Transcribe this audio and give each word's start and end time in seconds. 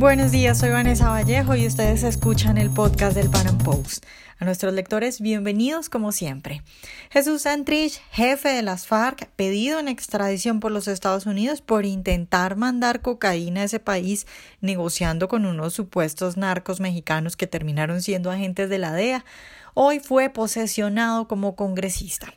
Buenos 0.00 0.30
días, 0.30 0.56
soy 0.56 0.70
Vanessa 0.70 1.10
Vallejo 1.10 1.54
y 1.56 1.66
ustedes 1.66 2.04
escuchan 2.04 2.56
el 2.56 2.70
podcast 2.70 3.14
del 3.14 3.28
Pan 3.28 3.58
Post. 3.58 4.06
A 4.38 4.46
nuestros 4.46 4.72
lectores, 4.72 5.20
bienvenidos 5.20 5.90
como 5.90 6.10
siempre. 6.10 6.62
Jesús 7.10 7.42
Santrich, 7.42 8.00
jefe 8.10 8.48
de 8.48 8.62
las 8.62 8.86
FARC, 8.86 9.28
pedido 9.36 9.78
en 9.78 9.88
extradición 9.88 10.58
por 10.58 10.72
los 10.72 10.88
Estados 10.88 11.26
Unidos 11.26 11.60
por 11.60 11.84
intentar 11.84 12.56
mandar 12.56 13.02
cocaína 13.02 13.60
a 13.60 13.64
ese 13.64 13.78
país 13.78 14.26
negociando 14.62 15.28
con 15.28 15.44
unos 15.44 15.74
supuestos 15.74 16.38
narcos 16.38 16.80
mexicanos 16.80 17.36
que 17.36 17.46
terminaron 17.46 18.00
siendo 18.00 18.30
agentes 18.30 18.70
de 18.70 18.78
la 18.78 18.94
DEA 18.94 19.26
hoy 19.74 20.00
fue 20.00 20.30
posesionado 20.30 21.28
como 21.28 21.56
congresista. 21.56 22.32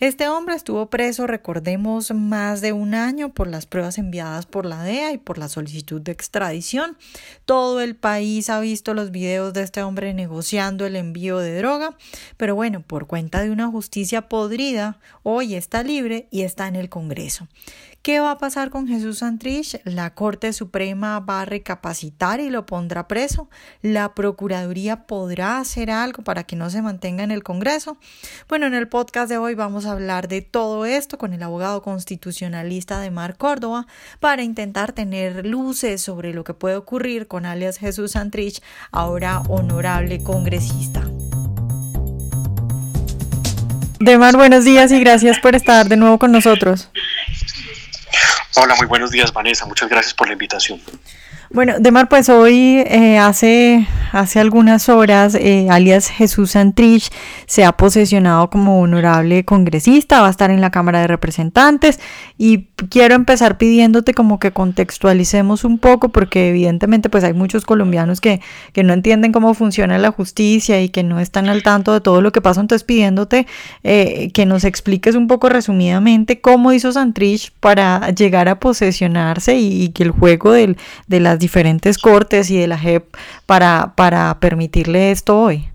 Este 0.00 0.28
hombre 0.28 0.54
estuvo 0.54 0.86
preso, 0.86 1.26
recordemos, 1.26 2.12
más 2.12 2.60
de 2.60 2.72
un 2.72 2.94
año 2.94 3.32
por 3.32 3.48
las 3.48 3.66
pruebas 3.66 3.98
enviadas 3.98 4.46
por 4.46 4.66
la 4.66 4.82
DEA 4.82 5.12
y 5.12 5.18
por 5.18 5.38
la 5.38 5.48
solicitud 5.48 6.00
de 6.00 6.12
extradición. 6.12 6.96
Todo 7.44 7.80
el 7.80 7.96
país 7.96 8.50
ha 8.50 8.60
visto 8.60 8.94
los 8.94 9.10
videos 9.10 9.52
de 9.52 9.62
este 9.62 9.82
hombre 9.82 10.14
negociando 10.14 10.86
el 10.86 10.96
envío 10.96 11.38
de 11.38 11.58
droga, 11.58 11.96
pero 12.36 12.54
bueno, 12.54 12.82
por 12.82 13.06
cuenta 13.06 13.42
de 13.42 13.50
una 13.50 13.68
justicia 13.68 14.28
podrida, 14.28 14.98
hoy 15.22 15.54
está 15.54 15.82
libre 15.82 16.28
y 16.30 16.42
está 16.42 16.68
en 16.68 16.76
el 16.76 16.88
Congreso. 16.88 17.48
¿Qué 18.04 18.20
va 18.20 18.32
a 18.32 18.36
pasar 18.36 18.68
con 18.68 18.86
Jesús 18.86 19.20
Santrich? 19.20 19.80
La 19.84 20.12
Corte 20.12 20.52
Suprema 20.52 21.20
va 21.20 21.40
a 21.40 21.44
recapacitar 21.46 22.38
y 22.38 22.50
lo 22.50 22.66
pondrá 22.66 23.08
preso. 23.08 23.48
La 23.80 24.12
Procuraduría 24.12 25.06
podrá 25.06 25.56
hacer 25.56 25.90
algo 25.90 26.22
para 26.22 26.44
que 26.44 26.54
no 26.54 26.68
se 26.68 26.82
mantenga 26.82 27.24
en 27.24 27.30
el 27.30 27.42
Congreso. 27.42 27.96
Bueno, 28.46 28.66
en 28.66 28.74
el 28.74 28.88
podcast 28.88 29.30
de 29.30 29.38
hoy 29.38 29.54
vamos 29.54 29.86
a 29.86 29.92
hablar 29.92 30.28
de 30.28 30.42
todo 30.42 30.84
esto 30.84 31.16
con 31.16 31.32
el 31.32 31.42
abogado 31.42 31.80
constitucionalista 31.80 33.00
de 33.00 33.10
Mar 33.10 33.38
Córdoba 33.38 33.86
para 34.20 34.42
intentar 34.42 34.92
tener 34.92 35.46
luces 35.46 36.02
sobre 36.02 36.34
lo 36.34 36.44
que 36.44 36.52
puede 36.52 36.76
ocurrir 36.76 37.26
con 37.26 37.46
alias 37.46 37.78
Jesús 37.78 38.10
Santrich, 38.10 38.62
ahora 38.92 39.40
honorable 39.48 40.22
congresista. 40.22 41.08
Demar, 43.98 44.36
buenos 44.36 44.66
días 44.66 44.92
y 44.92 45.00
gracias 45.00 45.38
por 45.38 45.54
estar 45.54 45.88
de 45.88 45.96
nuevo 45.96 46.18
con 46.18 46.32
nosotros. 46.32 46.90
Hola, 48.56 48.76
muy 48.76 48.86
buenos 48.86 49.10
días 49.10 49.32
Vanessa, 49.32 49.66
muchas 49.66 49.88
gracias 49.88 50.14
por 50.14 50.28
la 50.28 50.34
invitación. 50.34 50.80
Bueno, 51.54 51.74
Demar, 51.78 52.08
pues 52.08 52.28
hoy 52.30 52.82
eh, 52.84 53.16
hace, 53.16 53.86
hace 54.10 54.40
algunas 54.40 54.88
horas, 54.88 55.36
eh, 55.36 55.68
alias 55.70 56.08
Jesús 56.08 56.50
Santrich 56.50 57.12
se 57.46 57.64
ha 57.64 57.70
posesionado 57.70 58.50
como 58.50 58.80
honorable 58.80 59.44
congresista, 59.44 60.20
va 60.20 60.26
a 60.26 60.30
estar 60.30 60.50
en 60.50 60.60
la 60.60 60.72
Cámara 60.72 61.02
de 61.02 61.06
Representantes 61.06 62.00
y 62.38 62.64
quiero 62.90 63.14
empezar 63.14 63.56
pidiéndote 63.56 64.14
como 64.14 64.40
que 64.40 64.50
contextualicemos 64.50 65.62
un 65.62 65.78
poco 65.78 66.08
porque 66.08 66.48
evidentemente 66.48 67.08
pues 67.08 67.22
hay 67.22 67.34
muchos 67.34 67.64
colombianos 67.64 68.20
que, 68.20 68.40
que 68.72 68.82
no 68.82 68.92
entienden 68.92 69.30
cómo 69.30 69.54
funciona 69.54 69.96
la 69.98 70.10
justicia 70.10 70.82
y 70.82 70.88
que 70.88 71.04
no 71.04 71.20
están 71.20 71.48
al 71.48 71.62
tanto 71.62 71.92
de 71.92 72.00
todo 72.00 72.20
lo 72.20 72.32
que 72.32 72.40
pasa, 72.40 72.62
entonces 72.62 72.82
pidiéndote 72.82 73.46
eh, 73.84 74.32
que 74.34 74.44
nos 74.44 74.64
expliques 74.64 75.14
un 75.14 75.28
poco 75.28 75.48
resumidamente 75.48 76.40
cómo 76.40 76.72
hizo 76.72 76.90
Santrich 76.90 77.52
para 77.60 78.10
llegar 78.10 78.48
a 78.48 78.58
posesionarse 78.58 79.56
y, 79.56 79.90
que 79.90 80.02
el 80.02 80.10
juego 80.10 80.50
del, 80.50 80.76
de 81.06 81.20
las 81.20 81.38
diferentes 81.44 81.98
cortes 81.98 82.50
y 82.50 82.56
de 82.56 82.66
la 82.66 82.78
JEP 82.78 83.14
para, 83.46 83.94
para 83.94 84.40
permitirle 84.40 85.10
esto 85.10 85.38
hoy? 85.38 85.68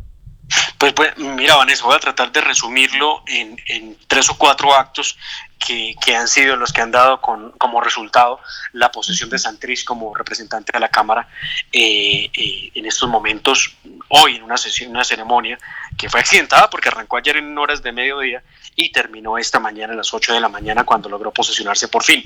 Pues, 0.79 0.93
pues, 0.93 1.15
mira, 1.17 1.55
Vanessa, 1.57 1.85
voy 1.85 1.95
a 1.95 1.99
tratar 1.99 2.31
de 2.31 2.41
resumirlo 2.41 3.21
en, 3.27 3.55
en 3.67 3.95
tres 4.07 4.29
o 4.29 4.37
cuatro 4.37 4.73
actos 4.73 5.17
que, 5.59 5.93
que, 6.03 6.15
han 6.15 6.27
sido 6.27 6.55
los 6.55 6.73
que 6.73 6.81
han 6.81 6.89
dado 6.89 7.21
con, 7.21 7.51
como 7.51 7.81
resultado 7.81 8.39
la 8.73 8.91
posesión 8.91 9.29
de 9.29 9.37
Santrich 9.37 9.83
como 9.83 10.15
representante 10.15 10.71
de 10.71 10.79
la 10.79 10.89
Cámara 10.89 11.27
eh, 11.71 12.31
eh, 12.33 12.71
en 12.73 12.85
estos 12.85 13.09
momentos, 13.09 13.75
hoy 14.07 14.37
en 14.37 14.43
una 14.43 14.57
sesión, 14.57 14.89
una 14.91 15.03
ceremonia 15.03 15.59
que 15.99 16.09
fue 16.09 16.19
accidentada 16.21 16.69
porque 16.69 16.89
arrancó 16.89 17.17
ayer 17.17 17.37
en 17.37 17.55
horas 17.57 17.83
de 17.83 17.91
mediodía 17.91 18.41
y 18.75 18.91
terminó 18.91 19.37
esta 19.37 19.59
mañana 19.59 19.93
a 19.93 19.95
las 19.97 20.13
8 20.13 20.33
de 20.33 20.39
la 20.39 20.49
mañana 20.49 20.85
cuando 20.85 21.09
logró 21.09 21.31
posesionarse 21.31 21.89
por 21.89 22.03
fin. 22.03 22.23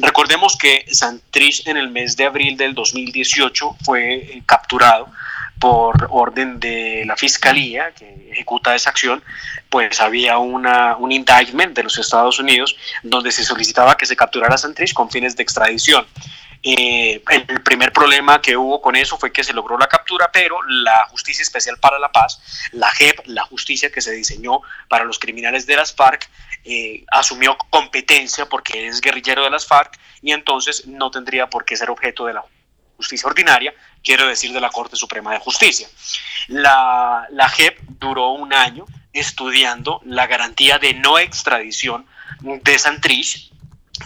Recordemos 0.00 0.56
que 0.56 0.84
Santrich 0.90 1.66
en 1.66 1.76
el 1.76 1.88
mes 1.88 2.16
de 2.16 2.26
abril 2.26 2.56
del 2.56 2.74
2018 2.74 3.76
fue 3.84 4.14
eh, 4.14 4.42
capturado 4.44 5.08
por 5.60 6.08
orden 6.10 6.58
de 6.58 7.04
la 7.06 7.16
fiscalía 7.16 7.92
que 7.92 8.30
ejecuta 8.32 8.74
esa 8.74 8.90
acción, 8.90 9.22
pues 9.70 10.00
había 10.00 10.38
una, 10.38 10.96
un 10.96 11.12
indictment 11.12 11.76
de 11.76 11.84
los 11.84 11.96
Estados 11.96 12.40
Unidos 12.40 12.76
donde 13.04 13.30
se 13.30 13.44
solicitaba 13.44 13.96
que 13.96 14.04
se 14.04 14.16
capturara 14.16 14.58
Santrich 14.58 14.92
con 14.92 15.10
fines 15.10 15.36
de 15.36 15.44
extradición. 15.44 16.04
Eh, 16.66 17.22
el 17.28 17.62
primer 17.62 17.92
problema 17.92 18.40
que 18.40 18.56
hubo 18.56 18.80
con 18.80 18.96
eso 18.96 19.18
fue 19.18 19.30
que 19.30 19.44
se 19.44 19.52
logró 19.52 19.76
la 19.76 19.86
captura, 19.86 20.30
pero 20.32 20.62
la 20.62 21.06
Justicia 21.10 21.42
Especial 21.42 21.76
para 21.78 21.98
la 21.98 22.10
Paz, 22.10 22.40
la 22.72 22.90
JEP, 22.90 23.20
la 23.26 23.44
justicia 23.44 23.92
que 23.92 24.00
se 24.00 24.12
diseñó 24.12 24.62
para 24.88 25.04
los 25.04 25.18
criminales 25.18 25.66
de 25.66 25.76
las 25.76 25.94
FARC, 25.94 26.26
eh, 26.64 27.04
asumió 27.08 27.58
competencia 27.68 28.46
porque 28.46 28.86
es 28.86 29.02
guerrillero 29.02 29.44
de 29.44 29.50
las 29.50 29.66
FARC 29.66 29.98
y 30.22 30.32
entonces 30.32 30.86
no 30.86 31.10
tendría 31.10 31.50
por 31.50 31.66
qué 31.66 31.76
ser 31.76 31.90
objeto 31.90 32.24
de 32.24 32.32
la 32.32 32.44
justicia 32.96 33.28
ordinaria, 33.28 33.74
quiero 34.02 34.26
decir 34.26 34.50
de 34.54 34.60
la 34.60 34.70
Corte 34.70 34.96
Suprema 34.96 35.34
de 35.34 35.40
Justicia. 35.40 35.86
La, 36.48 37.26
la 37.30 37.48
JEP 37.50 37.78
duró 37.98 38.30
un 38.30 38.54
año 38.54 38.86
estudiando 39.12 40.00
la 40.06 40.26
garantía 40.26 40.78
de 40.78 40.94
no 40.94 41.18
extradición 41.18 42.06
de 42.40 42.78
Santrich 42.78 43.52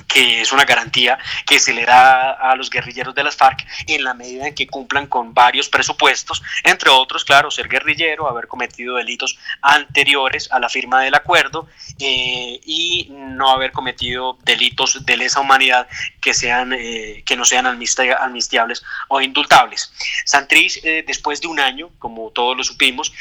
que 0.08 0.40
es 0.40 0.52
una 0.52 0.64
garantía 0.64 1.18
que 1.46 1.60
se 1.60 1.74
le 1.74 1.84
da 1.84 2.32
a 2.32 2.56
los 2.56 2.70
guerrilleros 2.70 3.14
de 3.14 3.22
las 3.22 3.36
FARC 3.36 3.64
en 3.86 4.02
la 4.02 4.14
medida 4.14 4.48
en 4.48 4.54
que 4.54 4.66
cumplan 4.66 5.06
con 5.06 5.34
varios 5.34 5.68
presupuestos, 5.68 6.42
entre 6.64 6.88
otros, 6.90 7.24
claro, 7.24 7.50
ser 7.50 7.68
guerrillero, 7.68 8.26
haber 8.26 8.48
cometido 8.48 8.96
delitos 8.96 9.38
anteriores 9.60 10.50
a 10.50 10.58
la 10.58 10.68
firma 10.68 11.02
del 11.02 11.14
acuerdo 11.14 11.68
eh, 12.00 12.58
y 12.64 13.08
no 13.10 13.50
haber 13.50 13.70
cometido 13.72 14.38
delitos 14.44 15.04
de 15.04 15.16
lesa 15.16 15.40
humanidad 15.40 15.86
que, 16.20 16.32
sean, 16.32 16.72
eh, 16.72 17.22
que 17.26 17.36
no 17.36 17.44
sean 17.44 17.66
amnistiables 17.66 18.82
o 19.08 19.20
indultables. 19.20 19.92
Santrich, 20.24 20.80
eh, 20.84 21.04
después 21.06 21.40
de 21.42 21.48
un 21.48 21.60
año, 21.60 21.90
como 21.98 22.30
todos 22.30 22.56
lo 22.56 22.64
supimos, 22.64 23.12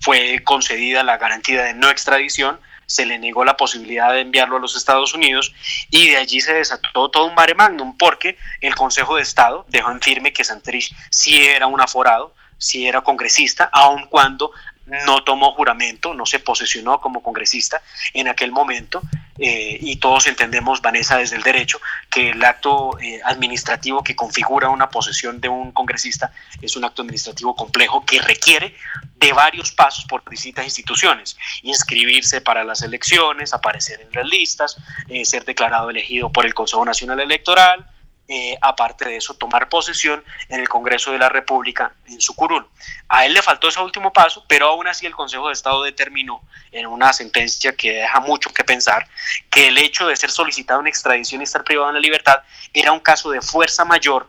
fue 0.00 0.42
concedida 0.44 1.02
la 1.02 1.16
garantía 1.16 1.62
de 1.62 1.74
no 1.74 1.88
extradición, 1.88 2.60
se 2.86 3.06
le 3.06 3.18
negó 3.18 3.44
la 3.44 3.56
posibilidad 3.56 4.12
de 4.12 4.20
enviarlo 4.20 4.56
a 4.56 4.60
los 4.60 4.76
Estados 4.76 5.14
Unidos 5.14 5.53
y 5.90 6.10
de 6.10 6.16
allí 6.16 6.40
se 6.40 6.54
desató 6.54 7.10
todo 7.10 7.26
un 7.26 7.34
mare 7.34 7.54
magnum 7.54 7.96
porque 7.96 8.36
el 8.60 8.74
Consejo 8.74 9.16
de 9.16 9.22
Estado 9.22 9.64
dejó 9.68 9.90
en 9.90 10.00
firme 10.00 10.32
que 10.32 10.44
Santrich 10.44 10.94
sí 11.10 11.44
era 11.44 11.66
un 11.66 11.80
aforado, 11.80 12.34
sí 12.58 12.86
era 12.86 13.02
congresista, 13.02 13.68
aun 13.72 14.06
cuando 14.06 14.52
no 14.86 15.24
tomó 15.24 15.52
juramento, 15.52 16.14
no 16.14 16.26
se 16.26 16.38
posesionó 16.38 17.00
como 17.00 17.22
congresista 17.22 17.82
en 18.12 18.28
aquel 18.28 18.52
momento 18.52 19.02
eh, 19.38 19.78
y 19.80 19.96
todos 19.96 20.26
entendemos, 20.26 20.80
Vanessa, 20.80 21.16
desde 21.16 21.36
el 21.36 21.42
derecho, 21.42 21.80
que 22.10 22.30
el 22.30 22.44
acto 22.44 22.98
eh, 23.00 23.20
administrativo 23.24 24.04
que 24.04 24.14
configura 24.14 24.68
una 24.68 24.88
posesión 24.90 25.40
de 25.40 25.48
un 25.48 25.72
congresista 25.72 26.32
es 26.60 26.76
un 26.76 26.84
acto 26.84 27.02
administrativo 27.02 27.56
complejo 27.56 28.04
que 28.04 28.20
requiere 28.20 28.76
de 29.16 29.32
varios 29.32 29.72
pasos 29.72 30.04
por 30.04 30.28
distintas 30.28 30.64
instituciones, 30.64 31.36
inscribirse 31.62 32.40
para 32.40 32.62
las 32.62 32.82
elecciones, 32.82 33.54
aparecer 33.54 34.00
en 34.00 34.08
las 34.12 34.26
listas, 34.26 34.76
eh, 35.08 35.24
ser 35.24 35.44
declarado 35.44 35.90
elegido 35.90 36.30
por 36.30 36.46
el 36.46 36.54
Consejo 36.54 36.84
Nacional 36.84 37.20
Electoral, 37.20 37.86
eh, 38.26 38.56
aparte 38.62 39.04
de 39.04 39.16
eso, 39.16 39.34
tomar 39.34 39.68
posesión 39.68 40.24
en 40.48 40.60
el 40.60 40.68
Congreso 40.68 41.12
de 41.12 41.18
la 41.18 41.28
República 41.28 41.92
en 42.06 42.20
su 42.20 42.34
curul. 42.34 42.66
A 43.08 43.26
él 43.26 43.34
le 43.34 43.42
faltó 43.42 43.68
ese 43.68 43.80
último 43.80 44.12
paso, 44.12 44.44
pero 44.48 44.68
aún 44.68 44.86
así 44.86 45.04
el 45.04 45.14
Consejo 45.14 45.48
de 45.48 45.52
Estado 45.52 45.82
determinó 45.82 46.42
en 46.72 46.86
una 46.86 47.12
sentencia 47.12 47.76
que 47.76 47.92
deja 47.92 48.20
mucho 48.20 48.50
que 48.50 48.64
pensar 48.64 49.06
que 49.50 49.68
el 49.68 49.76
hecho 49.76 50.06
de 50.06 50.16
ser 50.16 50.30
solicitado 50.30 50.80
en 50.80 50.86
extradición 50.86 51.42
y 51.42 51.44
estar 51.44 51.64
privado 51.64 51.88
de 51.88 51.94
la 51.94 52.00
libertad 52.00 52.42
era 52.72 52.92
un 52.92 53.00
caso 53.00 53.30
de 53.30 53.42
fuerza 53.42 53.84
mayor 53.84 54.28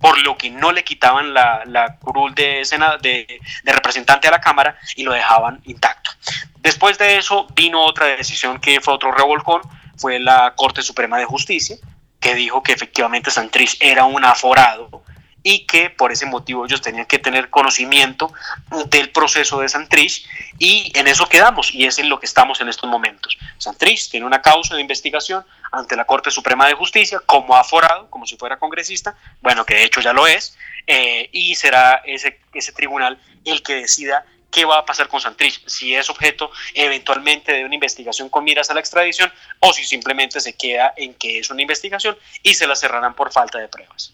por 0.00 0.18
lo 0.18 0.36
que 0.36 0.50
no 0.50 0.72
le 0.72 0.84
quitaban 0.84 1.32
la, 1.32 1.96
curul 2.00 2.34
de, 2.34 2.62
de, 3.00 3.40
de 3.62 3.72
representante 3.72 4.28
a 4.28 4.30
la 4.30 4.40
Cámara 4.40 4.78
y 4.94 5.04
lo 5.04 5.12
dejaban 5.12 5.60
intacto. 5.64 6.10
Después 6.58 6.98
de 6.98 7.16
eso 7.16 7.46
vino 7.54 7.82
otra 7.82 8.06
decisión 8.06 8.60
que 8.60 8.80
fue 8.80 8.94
otro 8.94 9.12
revolcón, 9.12 9.62
fue 9.96 10.18
la 10.18 10.52
Corte 10.56 10.82
Suprema 10.82 11.18
de 11.18 11.24
Justicia, 11.24 11.76
que 12.26 12.34
dijo 12.34 12.60
que 12.60 12.72
efectivamente 12.72 13.30
Santrich 13.30 13.76
era 13.78 14.04
un 14.04 14.24
aforado 14.24 15.04
y 15.44 15.64
que 15.64 15.90
por 15.90 16.10
ese 16.10 16.26
motivo 16.26 16.66
ellos 16.66 16.82
tenían 16.82 17.06
que 17.06 17.20
tener 17.20 17.50
conocimiento 17.50 18.32
del 18.88 19.10
proceso 19.10 19.60
de 19.60 19.68
Santrich 19.68 20.26
y 20.58 20.90
en 20.96 21.06
eso 21.06 21.28
quedamos 21.28 21.72
y 21.72 21.84
es 21.84 22.00
en 22.00 22.08
lo 22.08 22.18
que 22.18 22.26
estamos 22.26 22.60
en 22.60 22.68
estos 22.68 22.90
momentos. 22.90 23.38
Santrich 23.58 24.10
tiene 24.10 24.26
una 24.26 24.42
causa 24.42 24.74
de 24.74 24.80
investigación 24.80 25.46
ante 25.70 25.94
la 25.94 26.04
Corte 26.04 26.32
Suprema 26.32 26.66
de 26.66 26.74
Justicia 26.74 27.20
como 27.24 27.54
aforado, 27.54 28.10
como 28.10 28.26
si 28.26 28.36
fuera 28.36 28.58
congresista, 28.58 29.16
bueno, 29.40 29.64
que 29.64 29.74
de 29.74 29.84
hecho 29.84 30.00
ya 30.00 30.12
lo 30.12 30.26
es, 30.26 30.58
eh, 30.88 31.28
y 31.30 31.54
será 31.54 32.02
ese, 32.04 32.40
ese 32.54 32.72
tribunal 32.72 33.20
el 33.44 33.62
que 33.62 33.76
decida 33.76 34.26
qué 34.50 34.64
va 34.64 34.78
a 34.78 34.84
pasar 34.86 35.08
con 35.08 35.20
Santrich, 35.20 35.62
si 35.66 35.94
es 35.94 36.08
objeto 36.08 36.50
eventualmente 36.74 37.52
de 37.52 37.64
una 37.64 37.74
investigación 37.74 38.28
con 38.28 38.44
miras 38.44 38.70
a 38.70 38.74
la 38.74 38.80
extradición 38.80 39.30
o 39.60 39.72
si 39.72 39.84
simplemente 39.84 40.40
se 40.40 40.54
queda 40.54 40.94
en 40.96 41.14
que 41.14 41.38
es 41.38 41.50
una 41.50 41.62
investigación 41.62 42.16
y 42.42 42.54
se 42.54 42.66
la 42.66 42.74
cerrarán 42.74 43.14
por 43.14 43.32
falta 43.32 43.58
de 43.58 43.68
pruebas. 43.68 44.12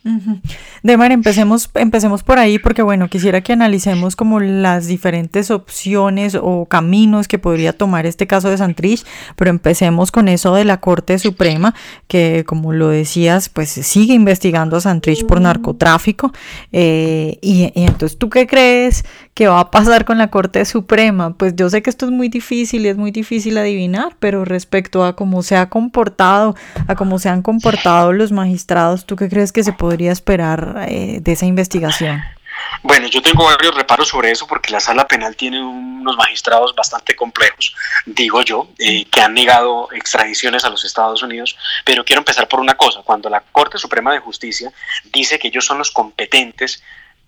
Demar, 0.83 1.13
empecemos, 1.13 1.71
empecemos 1.75 2.23
por 2.23 2.39
ahí 2.39 2.59
porque 2.59 2.83
bueno, 2.83 3.09
quisiera 3.09 3.41
que 3.41 3.53
analicemos 3.53 4.17
como 4.17 4.41
las 4.41 4.87
diferentes 4.87 5.51
opciones 5.51 6.37
o 6.41 6.67
caminos 6.67 7.29
que 7.29 7.39
podría 7.39 7.73
tomar 7.73 8.07
este 8.07 8.27
caso 8.27 8.51
de 8.51 8.59
Santrich, 8.59 9.05
pero 9.37 9.51
empecemos 9.51 10.11
con 10.11 10.29
eso 10.29 10.55
de 10.55 10.65
la 10.65 10.81
Corte 10.81 11.19
Suprema, 11.19 11.75
que 12.09 12.45
como 12.47 12.73
lo 12.73 12.89
decías, 12.89 13.49
pues 13.49 13.71
sigue 13.71 14.15
investigando 14.15 14.77
a 14.77 14.81
Santrich 14.81 15.27
por 15.27 15.41
narcotráfico. 15.41 16.33
Eh, 16.73 17.39
y, 17.43 17.73
y 17.75 17.85
entonces, 17.85 18.19
¿tú 18.19 18.31
qué 18.31 18.47
crees 18.47 19.05
que 19.35 19.49
va 19.49 19.61
a 19.61 19.71
pasar 19.71 20.05
con 20.05 20.19
la 20.19 20.29
Corte 20.29 20.65
Suprema? 20.65 21.35
Pues 21.35 21.55
yo 21.57 21.71
sé 21.71 21.83
que 21.83 21.91
esto 21.91 22.07
es 22.07 22.13
muy 22.13 22.29
difícil 22.29 22.85
y 22.85 22.89
es 22.89 22.97
muy 22.97 23.11
difícil 23.11 23.57
adivinar, 23.59 24.17
pero 24.19 24.45
respecto 24.45 25.05
a 25.05 25.17
cómo 25.17 25.43
se 25.43 25.57
ha 25.57 25.69
comportado, 25.69 26.55
a 26.87 26.95
cómo 26.95 27.19
se 27.19 27.29
han 27.29 27.43
comportado 27.43 28.13
los 28.13 28.33
magistrados, 28.33 29.07
¿tú 29.07 29.17
qué 29.17 29.29
crees 29.29 29.53
que 29.53 29.65
se 29.65 29.73
podría 29.73 30.13
esperar 30.13 30.87
eh, 30.89 31.19
de 31.21 31.33
esa 31.33 31.47
investigación? 31.47 32.23
Bueno, 32.83 33.07
yo 33.07 33.23
tengo 33.23 33.45
varios 33.45 33.75
reparos 33.75 34.09
sobre 34.09 34.31
eso 34.31 34.47
porque 34.47 34.73
la 34.73 34.81
sala 34.81 35.07
penal 35.07 35.37
tiene 35.37 35.63
unos 35.63 36.17
magistrados 36.17 36.75
bastante 36.75 37.15
complejos, 37.15 37.75
digo 38.07 38.43
yo, 38.43 38.69
eh, 38.79 39.05
que 39.07 39.21
han 39.21 39.35
negado 39.35 39.89
extradiciones 39.93 40.65
a 40.65 40.71
los 40.71 40.85
Estados 40.85 41.23
Unidos, 41.23 41.57
pero 41.85 42.05
quiero 42.05 42.21
empezar 42.21 42.49
por 42.49 42.61
una 42.61 42.75
cosa, 42.75 43.01
cuando 43.05 43.31
la 43.31 43.41
Corte 43.41 43.79
Suprema 43.79 44.13
de 44.13 44.19
Justicia 44.19 44.73
dice 45.13 45.39
que 45.39 45.49
ellos 45.49 45.65
son 45.65 45.79
los 45.79 45.91
competentes 45.91 46.83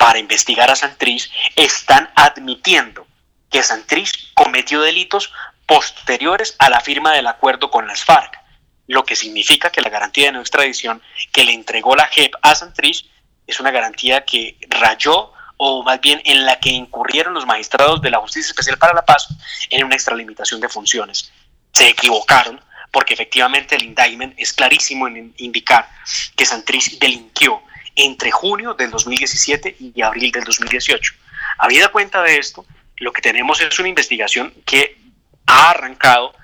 para 0.04 0.18
investigar 0.18 0.70
a 0.70 0.76
Santrich, 0.76 1.30
están 1.56 2.10
admitiendo 2.14 3.06
que 3.48 3.62
Santrich 3.62 4.34
cometió 4.34 4.82
delitos 4.82 5.32
posteriores 5.64 6.56
a 6.58 6.68
la 6.68 6.82
firma 6.82 7.12
del 7.12 7.26
acuerdo 7.26 7.70
con 7.70 7.86
las 7.86 8.04
FARC, 8.04 8.38
lo 8.86 9.06
que 9.06 9.16
significa 9.16 9.70
que 9.70 9.80
la 9.80 9.88
garantía 9.88 10.26
de 10.26 10.32
no 10.32 10.40
extradición 10.40 11.00
que 11.32 11.44
le 11.44 11.54
entregó 11.54 11.96
la 11.96 12.08
JEP 12.08 12.34
a 12.42 12.54
Santrich 12.54 13.06
es 13.46 13.60
una 13.60 13.70
garantía 13.70 14.26
que 14.26 14.58
rayó 14.68 15.32
o 15.56 15.82
más 15.82 15.98
bien 16.02 16.20
en 16.26 16.44
la 16.44 16.60
que 16.60 16.68
incurrieron 16.68 17.32
los 17.32 17.46
magistrados 17.46 18.02
de 18.02 18.10
la 18.10 18.18
Justicia 18.18 18.50
Especial 18.50 18.76
para 18.76 18.92
la 18.92 19.06
Paz 19.06 19.28
en 19.70 19.84
una 19.86 19.94
extralimitación 19.94 20.60
de 20.60 20.68
funciones. 20.68 21.32
Se 21.72 21.88
equivocaron 21.88 22.60
porque 22.90 23.14
efectivamente 23.14 23.74
el 23.74 23.84
indictment 23.84 24.34
es 24.36 24.52
clarísimo 24.52 25.08
en 25.08 25.32
indicar 25.38 25.88
que 26.36 26.44
Santrich 26.44 26.98
delinquió 26.98 27.62
entre 27.96 28.30
junio 28.30 28.74
del 28.74 28.90
2017 28.90 29.76
y 29.78 30.02
abril 30.02 30.32
del 30.32 30.44
2018. 30.44 31.14
Habida 31.58 31.88
cuenta 31.88 32.22
de 32.22 32.38
esto, 32.38 32.66
lo 32.96 33.12
que 33.12 33.22
tenemos 33.22 33.60
es 33.60 33.78
una 33.78 33.88
investigación 33.88 34.52
que 34.64 34.98
ha 35.46 35.70
arrancado 35.70 36.34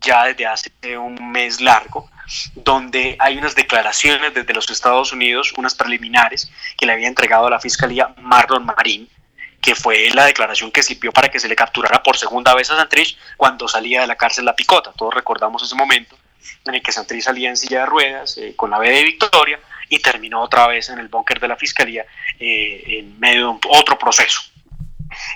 ya 0.00 0.24
desde 0.24 0.46
hace 0.46 0.98
un 0.98 1.30
mes 1.30 1.60
largo, 1.60 2.10
donde 2.54 3.16
hay 3.18 3.38
unas 3.38 3.54
declaraciones 3.54 4.32
desde 4.32 4.54
los 4.54 4.70
Estados 4.70 5.12
Unidos, 5.12 5.52
unas 5.56 5.74
preliminares, 5.74 6.50
que 6.76 6.86
le 6.86 6.92
había 6.92 7.08
entregado 7.08 7.46
a 7.46 7.50
la 7.50 7.60
Fiscalía 7.60 8.14
Marlon 8.18 8.64
Marín, 8.64 9.08
que 9.60 9.74
fue 9.74 10.08
la 10.14 10.24
declaración 10.24 10.70
que 10.70 10.82
sirvió 10.82 11.12
para 11.12 11.28
que 11.28 11.38
se 11.38 11.48
le 11.48 11.56
capturara 11.56 12.02
por 12.02 12.16
segunda 12.16 12.54
vez 12.54 12.70
a 12.70 12.76
Santrich 12.76 13.18
cuando 13.36 13.68
salía 13.68 14.00
de 14.00 14.06
la 14.06 14.16
cárcel 14.16 14.46
La 14.46 14.56
Picota. 14.56 14.92
Todos 14.96 15.14
recordamos 15.14 15.62
ese 15.62 15.74
momento 15.74 16.16
en 16.64 16.74
el 16.74 16.82
que 16.82 16.92
Santrich 16.92 17.22
salía 17.22 17.50
en 17.50 17.56
silla 17.56 17.80
de 17.80 17.86
ruedas 17.86 18.38
eh, 18.38 18.54
con 18.56 18.70
la 18.70 18.78
B 18.78 18.88
de 18.88 19.04
Victoria 19.04 19.60
y 19.90 19.98
terminó 19.98 20.40
otra 20.40 20.66
vez 20.68 20.88
en 20.88 21.00
el 21.00 21.08
búnker 21.08 21.38
de 21.38 21.48
la 21.48 21.56
Fiscalía 21.56 22.06
eh, 22.38 22.82
en 22.86 23.18
medio 23.18 23.58
de 23.60 23.68
otro 23.68 23.98
proceso. 23.98 24.40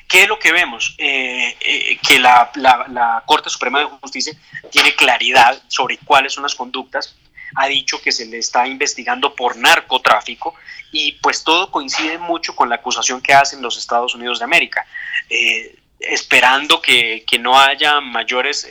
¿Qué 0.08 0.22
es 0.22 0.28
lo 0.28 0.38
que 0.38 0.52
vemos? 0.52 0.94
Eh, 0.96 1.56
eh, 1.60 1.98
que 1.98 2.20
la, 2.20 3.22
Corte 3.26 3.50
Suprema 3.50 3.80
de 3.80 3.86
Justicia 3.86 4.32
tiene 4.70 4.94
claridad 4.94 5.60
sobre 5.66 5.98
cuáles 5.98 6.32
son 6.32 6.44
las 6.44 6.54
conductas, 6.54 7.16
ha 7.56 7.66
dicho 7.66 8.00
que 8.00 8.12
se 8.12 8.26
le 8.26 8.38
está 8.38 8.66
investigando 8.68 9.34
por 9.34 9.56
narcotráfico 9.56 10.54
y 10.92 11.12
pues 11.20 11.42
todo 11.42 11.72
coincide 11.72 12.18
mucho 12.18 12.54
con 12.54 12.68
la 12.68 12.76
acusación 12.76 13.20
que 13.20 13.34
hacen 13.34 13.60
los 13.60 13.76
Estados 13.76 14.14
Unidos 14.14 14.38
de 14.38 14.44
América, 14.44 14.86
esperando 15.98 16.80
que, 16.80 17.24
que, 17.26 17.38
no 17.40 17.58
haya 17.58 18.00
mayores 18.00 18.68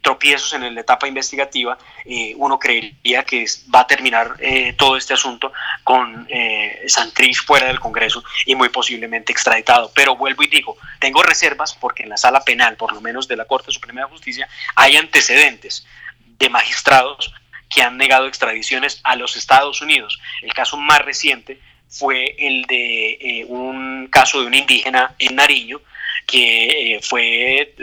tropiezos 0.00 0.52
en 0.54 0.74
la 0.74 0.80
etapa 0.80 1.06
investigativa, 1.06 1.78
eh, 2.04 2.34
uno 2.36 2.58
creería 2.58 3.22
que 3.24 3.44
va 3.74 3.80
a 3.80 3.86
terminar 3.86 4.34
eh, 4.38 4.74
todo 4.76 4.96
este 4.96 5.14
asunto 5.14 5.52
con 5.84 6.26
eh, 6.30 6.84
Santrich 6.86 7.44
fuera 7.44 7.66
del 7.66 7.80
Congreso 7.80 8.24
y 8.46 8.54
muy 8.54 8.70
posiblemente 8.70 9.32
extraditado. 9.32 9.90
Pero 9.94 10.16
vuelvo 10.16 10.42
y 10.42 10.48
digo, 10.48 10.76
tengo 10.98 11.22
reservas 11.22 11.74
porque 11.74 12.04
en 12.04 12.08
la 12.08 12.16
sala 12.16 12.44
penal, 12.44 12.76
por 12.76 12.92
lo 12.92 13.00
menos 13.00 13.28
de 13.28 13.36
la 13.36 13.44
Corte 13.44 13.72
Suprema 13.72 14.02
de 14.02 14.08
Justicia, 14.08 14.48
hay 14.74 14.96
antecedentes 14.96 15.86
de 16.38 16.48
magistrados 16.48 17.32
que 17.68 17.82
han 17.82 17.96
negado 17.96 18.26
extradiciones 18.26 19.00
a 19.04 19.16
los 19.16 19.36
Estados 19.36 19.80
Unidos. 19.82 20.18
El 20.42 20.52
caso 20.54 20.76
más 20.76 21.00
reciente 21.04 21.60
fue 21.88 22.34
el 22.38 22.62
de 22.64 23.12
eh, 23.20 23.44
un 23.46 24.08
caso 24.10 24.40
de 24.40 24.46
un 24.46 24.54
indígena 24.54 25.14
en 25.18 25.36
Nariño 25.36 25.80
que 26.26 27.00
fue 27.02 27.74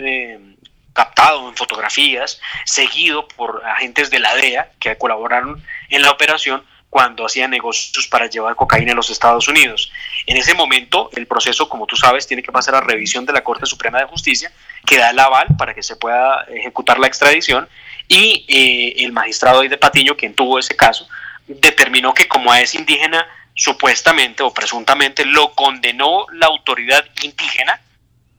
captado 0.97 1.47
en 1.47 1.55
fotografías, 1.55 2.41
seguido 2.65 3.27
por 3.27 3.63
agentes 3.63 4.09
de 4.09 4.17
la 4.17 4.33
DEA 4.33 4.71
que 4.79 4.97
colaboraron 4.97 5.63
en 5.89 6.01
la 6.01 6.09
operación 6.09 6.63
cuando 6.89 7.23
hacía 7.23 7.47
negocios 7.47 8.07
para 8.07 8.25
llevar 8.25 8.55
cocaína 8.55 8.93
a 8.93 8.95
los 8.95 9.11
Estados 9.11 9.47
Unidos. 9.47 9.91
En 10.25 10.37
ese 10.37 10.55
momento, 10.55 11.11
el 11.15 11.27
proceso, 11.27 11.69
como 11.69 11.85
tú 11.85 11.95
sabes, 11.95 12.25
tiene 12.25 12.41
que 12.41 12.51
pasar 12.51 12.73
a 12.73 12.81
revisión 12.81 13.27
de 13.27 13.33
la 13.33 13.43
Corte 13.43 13.67
Suprema 13.67 13.99
de 13.99 14.05
Justicia, 14.05 14.51
que 14.87 14.97
da 14.97 15.11
el 15.11 15.19
aval 15.19 15.49
para 15.55 15.75
que 15.75 15.83
se 15.83 15.97
pueda 15.97 16.45
ejecutar 16.49 16.97
la 16.97 17.05
extradición, 17.05 17.69
y 18.07 18.45
eh, 18.47 19.05
el 19.05 19.11
magistrado 19.11 19.61
de 19.61 19.77
Patiño, 19.77 20.17
quien 20.17 20.33
tuvo 20.33 20.57
ese 20.57 20.75
caso, 20.75 21.07
determinó 21.45 22.11
que 22.15 22.27
como 22.27 22.51
es 22.55 22.73
indígena, 22.73 23.27
supuestamente 23.53 24.41
o 24.41 24.51
presuntamente 24.51 25.25
lo 25.25 25.53
condenó 25.53 26.25
la 26.31 26.47
autoridad 26.47 27.05
indígena 27.21 27.79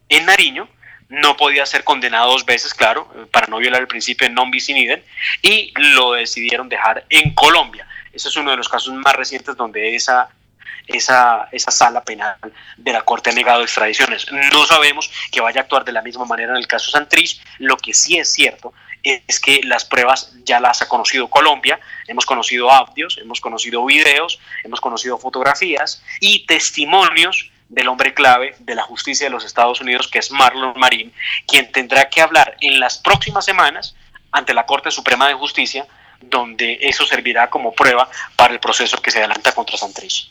en 0.09 0.27
Nariño, 0.27 0.69
no 1.09 1.37
podía 1.37 1.65
ser 1.67 1.85
condenado 1.85 2.33
dos 2.33 2.45
veces, 2.45 2.75
claro, 2.75 3.09
para 3.33 3.47
no 3.47 3.59
violar 3.59 3.81
el 3.81 3.89
principio 3.89 4.29
de 4.29 4.35
non 4.35 4.51
bis 4.51 4.69
in 4.69 4.77
idem, 4.77 5.01
y 5.43 5.73
lo 5.97 6.13
decidieron 6.13 6.69
dejar 6.69 7.05
en 7.09 7.35
Colombia. 7.35 7.87
Ese 8.13 8.29
es 8.29 8.37
uno 8.37 8.51
de 8.51 8.57
los 8.57 8.69
casos 8.69 8.93
más 8.95 9.15
recientes 9.15 9.57
donde 9.57 9.95
esa, 9.95 10.29
esa, 10.87 11.49
esa 11.53 11.71
sala 11.71 12.03
penal 12.03 12.37
de 12.77 12.93
la 12.93 13.03
Corte 13.03 13.31
ha 13.31 13.33
negado 13.33 13.63
extradiciones. 13.63 14.31
No 14.53 14.67
sabemos 14.67 15.11
que 15.31 15.41
vaya 15.41 15.61
a 15.61 15.63
actuar 15.65 15.85
de 15.85 15.93
la 15.93 16.03
misma 16.03 16.25
manera 16.25 16.53
en 16.53 16.59
el 16.59 16.67
caso 16.67 16.91
Santrich, 16.91 17.41
lo 17.59 17.77
que 17.77 17.95
sí 17.95 18.19
es 18.19 18.33
cierto 18.33 18.75
es 19.03 19.41
que 19.41 19.61
las 19.63 19.85
pruebas 19.85 20.35
ya 20.45 20.61
las 20.61 20.83
ha 20.83 20.89
conocido 20.89 21.29
Colombia, 21.29 21.79
hemos 22.07 22.27
conocido 22.27 22.71
audios, 22.71 23.17
hemos 23.19 23.41
conocido 23.41 23.85
videos, 23.85 24.41
hemos 24.65 24.81
conocido 24.81 25.19
fotografías 25.19 26.03
y 26.21 26.45
testimonios 26.47 27.51
del 27.69 27.89
hombre 27.89 28.15
clave 28.15 28.55
de 28.61 28.75
la 28.75 28.83
justicia 28.83 29.27
de 29.27 29.31
los 29.31 29.45
Estados 29.45 29.81
Unidos, 29.81 30.09
que 30.09 30.19
es 30.19 30.31
Marlon 30.31 30.79
Marín, 30.79 31.13
quien 31.47 31.71
tendrá 31.71 32.09
que 32.09 32.21
hablar 32.21 32.57
en 32.61 32.81
las 32.81 32.99
próximas 32.99 33.45
semanas 33.45 33.95
ante 34.33 34.55
la 34.55 34.67
Corte 34.67 34.91
Suprema 34.91 35.29
de 35.29 35.35
Justicia 35.35 35.87
donde 36.21 36.79
eso 36.83 37.07
servirá 37.07 37.49
como 37.49 37.73
prueba 37.73 38.09
para 38.37 38.53
el 38.53 38.61
proceso 38.61 39.01
que 39.01 39.11
se 39.11 39.19
adelanta 39.19 39.53
contra 39.53 39.77
Santrich. 39.77 40.29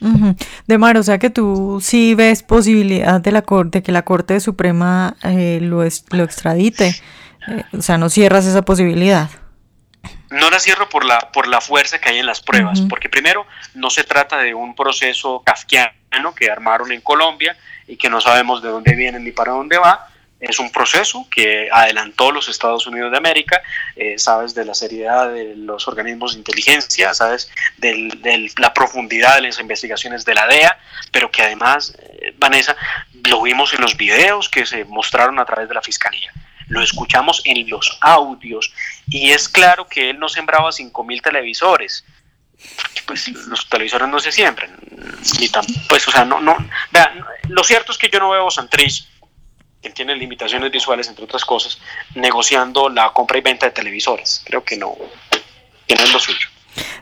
De 0.67 0.77
Mar, 0.77 0.97
o 0.97 1.03
sea 1.03 1.17
que 1.17 1.29
tú 1.29 1.79
sí 1.81 2.13
ves 2.13 2.43
posibilidad 2.43 3.21
de 3.21 3.31
la 3.31 3.41
corte 3.41 3.81
que 3.81 3.91
la 3.91 4.03
Corte 4.03 4.39
Suprema 4.39 5.15
eh, 5.23 5.59
lo, 5.61 5.77
lo 5.77 6.23
extradite, 6.23 6.87
eh, 7.47 7.63
o 7.71 7.81
sea, 7.81 7.97
no 7.97 8.09
cierras 8.09 8.45
esa 8.45 8.63
posibilidad. 8.63 9.29
No 10.29 10.49
la 10.49 10.59
cierro 10.59 10.89
por 10.89 11.05
la, 11.05 11.31
por 11.31 11.47
la 11.47 11.61
fuerza 11.61 11.99
que 11.99 12.09
hay 12.09 12.19
en 12.19 12.25
las 12.25 12.41
pruebas, 12.41 12.81
porque 12.89 13.07
primero 13.07 13.45
no 13.73 13.89
se 13.89 14.03
trata 14.03 14.37
de 14.39 14.53
un 14.53 14.75
proceso 14.75 15.41
kafkiano 15.45 16.35
que 16.35 16.51
armaron 16.51 16.91
en 16.91 17.01
Colombia 17.01 17.55
y 17.87 17.95
que 17.95 18.09
no 18.09 18.19
sabemos 18.19 18.61
de 18.61 18.69
dónde 18.69 18.93
viene 18.95 19.19
ni 19.19 19.31
para 19.31 19.53
dónde 19.53 19.77
va. 19.77 20.07
Es 20.39 20.59
un 20.59 20.71
proceso 20.71 21.25
que 21.31 21.67
adelantó 21.71 22.31
los 22.31 22.47
Estados 22.47 22.85
Unidos 22.85 23.11
de 23.11 23.17
América, 23.17 23.61
eh, 23.95 24.19
sabes 24.19 24.53
de 24.53 24.65
la 24.65 24.75
seriedad 24.75 25.31
de 25.31 25.55
los 25.55 25.87
organismos 25.87 26.33
de 26.33 26.39
inteligencia, 26.39 27.13
sabes 27.13 27.49
de 27.77 28.51
la 28.57 28.73
profundidad 28.73 29.35
de 29.35 29.41
las 29.43 29.59
investigaciones 29.59 30.25
de 30.25 30.35
la 30.35 30.45
DEA, 30.45 30.77
pero 31.11 31.31
que 31.31 31.41
además, 31.41 31.97
eh, 31.97 32.35
Vanessa, 32.37 32.75
lo 33.23 33.41
vimos 33.41 33.73
en 33.73 33.81
los 33.81 33.97
videos 33.97 34.49
que 34.49 34.65
se 34.65 34.85
mostraron 34.85 35.39
a 35.39 35.45
través 35.45 35.69
de 35.69 35.73
la 35.73 35.81
Fiscalía 35.81 36.31
lo 36.67 36.81
escuchamos 36.81 37.41
en 37.45 37.69
los 37.69 37.97
audios 38.01 38.73
y 39.07 39.31
es 39.31 39.47
claro 39.49 39.87
que 39.87 40.09
él 40.09 40.19
no 40.19 40.29
sembraba 40.29 40.69
5.000 40.69 41.21
televisores. 41.21 42.05
Pues 43.05 43.27
los 43.29 43.69
televisores 43.69 44.07
no 44.09 44.19
se 44.19 44.31
siembran. 44.31 44.75
Ni 45.39 45.47
tan, 45.49 45.63
pues, 45.87 46.07
o 46.07 46.11
sea, 46.11 46.25
no, 46.25 46.41
no. 46.41 46.57
lo 47.47 47.63
cierto 47.63 47.91
es 47.91 47.97
que 47.97 48.09
yo 48.09 48.19
no 48.19 48.31
veo 48.31 48.47
a 48.47 48.51
Santrich, 48.51 49.07
que 49.81 49.91
tiene 49.91 50.15
limitaciones 50.15 50.71
visuales, 50.71 51.07
entre 51.07 51.25
otras 51.25 51.45
cosas, 51.45 51.79
negociando 52.15 52.89
la 52.89 53.13
compra 53.13 53.37
y 53.37 53.41
venta 53.41 53.67
de 53.67 53.71
televisores. 53.71 54.41
Creo 54.45 54.63
que 54.63 54.75
no, 54.75 54.95
que 55.87 55.95
no 55.95 56.03
es 56.03 56.13
lo 56.13 56.19
suyo. 56.19 56.49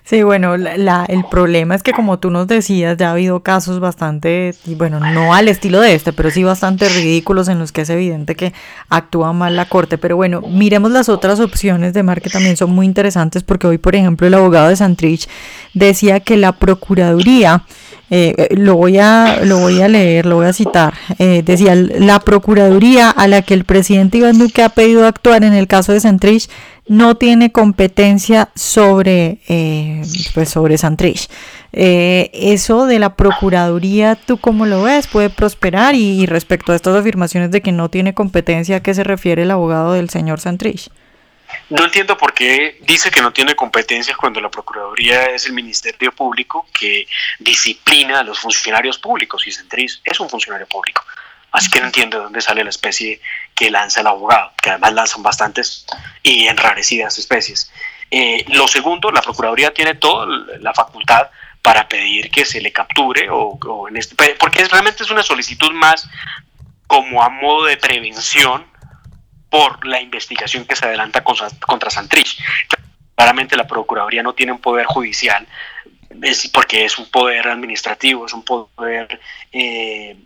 Sí, 0.08 0.22
bueno, 0.22 0.56
la, 0.56 1.04
el 1.10 1.26
problema 1.26 1.74
es 1.74 1.82
que 1.82 1.92
como 1.92 2.20
tú 2.20 2.30
nos 2.30 2.46
decías, 2.46 2.96
ya 2.96 3.10
ha 3.10 3.12
habido 3.14 3.40
casos 3.40 3.80
bastante, 3.80 4.54
bueno, 4.78 5.00
no 5.00 5.34
al 5.34 5.48
estilo 5.48 5.82
de 5.82 5.96
este, 5.96 6.14
pero 6.14 6.30
sí 6.30 6.44
bastante 6.44 6.88
ridículos 6.90 7.48
en 7.48 7.58
los 7.58 7.72
que 7.72 7.82
es 7.82 7.90
evidente 7.90 8.36
que 8.36 8.54
actúa 8.88 9.34
mal 9.34 9.56
la 9.56 9.66
Corte. 9.66 9.98
Pero 9.98 10.16
bueno, 10.16 10.42
miremos 10.48 10.92
las 10.92 11.10
otras 11.10 11.40
opciones 11.40 11.94
de 11.94 12.04
Mar 12.04 12.22
que 12.22 12.30
también 12.30 12.56
son 12.56 12.70
muy 12.70 12.86
interesantes 12.86 13.42
porque 13.42 13.66
hoy, 13.66 13.80
por 13.80 13.96
ejemplo, 13.96 14.28
el 14.28 14.36
abogado 14.36 14.70
de 14.70 14.76
Santrich 14.76 15.28
decía 15.74 16.20
que 16.20 16.38
la 16.38 16.52
Procuraduría 16.52 17.64
eh, 18.12 18.36
eh, 18.38 18.56
lo, 18.56 18.76
voy 18.76 19.00
a, 19.00 19.40
lo 19.44 19.58
voy 19.58 19.82
a 19.82 19.88
leer, 19.88 20.28
lo 20.28 20.36
voy 20.36 20.46
a 20.46 20.54
citar. 20.54 20.94
Eh, 21.18 21.42
decía, 21.44 21.74
la 21.74 22.20
Procuraduría 22.20 23.10
a 23.10 23.28
la 23.28 23.42
que 23.42 23.56
el 23.56 23.64
presidente 23.66 24.20
Iván 24.20 24.38
Duque 24.38 24.62
ha 24.62 24.70
pedido 24.70 25.08
actuar 25.08 25.44
en 25.44 25.54
el 25.54 25.68
caso 25.68 25.92
de 25.94 26.00
Santrich 26.00 26.48
no 26.88 27.16
tiene 27.16 27.52
competencia 27.52 28.50
sobre, 28.56 29.40
pues 30.34 30.50
sobre 30.50 30.78
Santrich. 30.78 31.28
eso 31.72 32.86
de 32.86 33.00
la 33.00 33.16
Procuraduría, 33.16 34.16
¿tú 34.16 34.38
cómo 34.38 34.66
lo 34.66 34.84
ves? 34.84 35.08
¿Puede 35.08 35.30
prosperar? 35.30 35.96
Y, 35.96 36.26
respecto 36.26 36.72
a 36.72 36.76
estas 36.76 36.96
afirmaciones 36.96 37.52
de 37.52 37.62
que 37.62 37.72
no 37.72 37.90
tiene 37.90 38.14
competencia, 38.14 38.78
¿a 38.78 38.84
qué 38.84 38.94
se 38.94 39.04
refiere 39.04 39.44
el 39.44 39.52
abogado 39.52 39.94
del 39.94 40.10
señor 40.10 40.40
Santrich? 40.40 40.90
No 41.70 41.86
entiendo 41.86 42.18
por 42.18 42.34
qué 42.34 42.78
dice 42.82 43.10
que 43.10 43.22
no 43.22 43.32
tiene 43.34 43.56
competencias 43.56 44.18
cuando 44.18 44.42
la 44.42 44.50
Procuraduría 44.50 45.26
es 45.26 45.46
el 45.48 45.54
Ministerio 45.54 46.12
Público 46.12 46.68
que 46.78 47.08
disciplina 47.40 48.20
a 48.20 48.24
los 48.24 48.40
funcionarios 48.40 49.00
públicos 49.00 49.46
y 49.48 49.52
Centris 49.52 50.02
es 50.04 50.20
un 50.20 50.30
funcionario 50.30 50.68
público. 50.68 51.04
Así 51.52 51.70
que 51.70 51.80
no 51.80 51.86
entiendo 51.86 52.18
de 52.18 52.24
dónde 52.26 52.42
sale 52.42 52.64
la 52.64 52.70
especie 52.70 53.22
que 53.56 53.72
lanza 53.72 54.02
el 54.02 54.08
abogado, 54.08 54.52
que 54.62 54.72
además 54.72 54.94
lanzan 54.94 55.24
bastantes 55.24 55.86
y 56.22 56.48
enrarecidas 56.48 57.18
especies. 57.18 57.72
Eh, 58.12 58.46
lo 58.50 58.68
segundo, 58.68 59.12
la 59.12 59.22
Procuraduría 59.22 59.74
tiene 59.74 59.96
toda 59.96 60.28
la 60.60 60.74
facultad 60.74 61.30
para 61.62 61.88
pedir 61.88 62.30
que 62.30 62.46
se 62.46 62.62
le 62.62 62.72
capture 62.72 63.28
o, 63.32 63.88
en 63.88 63.98
este, 63.98 64.36
porque 64.36 64.64
realmente 64.66 65.04
es 65.04 65.10
una 65.10 65.24
solicitud 65.24 65.72
más 65.72 66.08
como 66.86 67.24
a 67.24 67.30
modo 67.30 67.66
de 67.66 67.78
prevención 67.78 68.68
por 69.50 69.86
la 69.88 70.00
investigación 70.00 70.66
que 70.66 70.76
se 70.76 70.86
adelanta 70.86 71.24
contra 71.24 71.90
Santrich. 71.90 72.38
Claramente 73.16 73.56
la 73.56 73.66
Procuraduría 73.66 74.22
no 74.22 74.34
tiene 74.34 74.52
un 74.52 74.60
poder 74.60 74.86
judicial, 74.86 75.48
es 76.22 76.48
porque 76.50 76.86
es 76.86 77.00
un 77.00 77.10
poder 77.10 77.48
administrativo, 77.48 78.26
es 78.26 78.34
un 78.34 78.44
poder, 78.44 79.20
eh, 79.52 80.18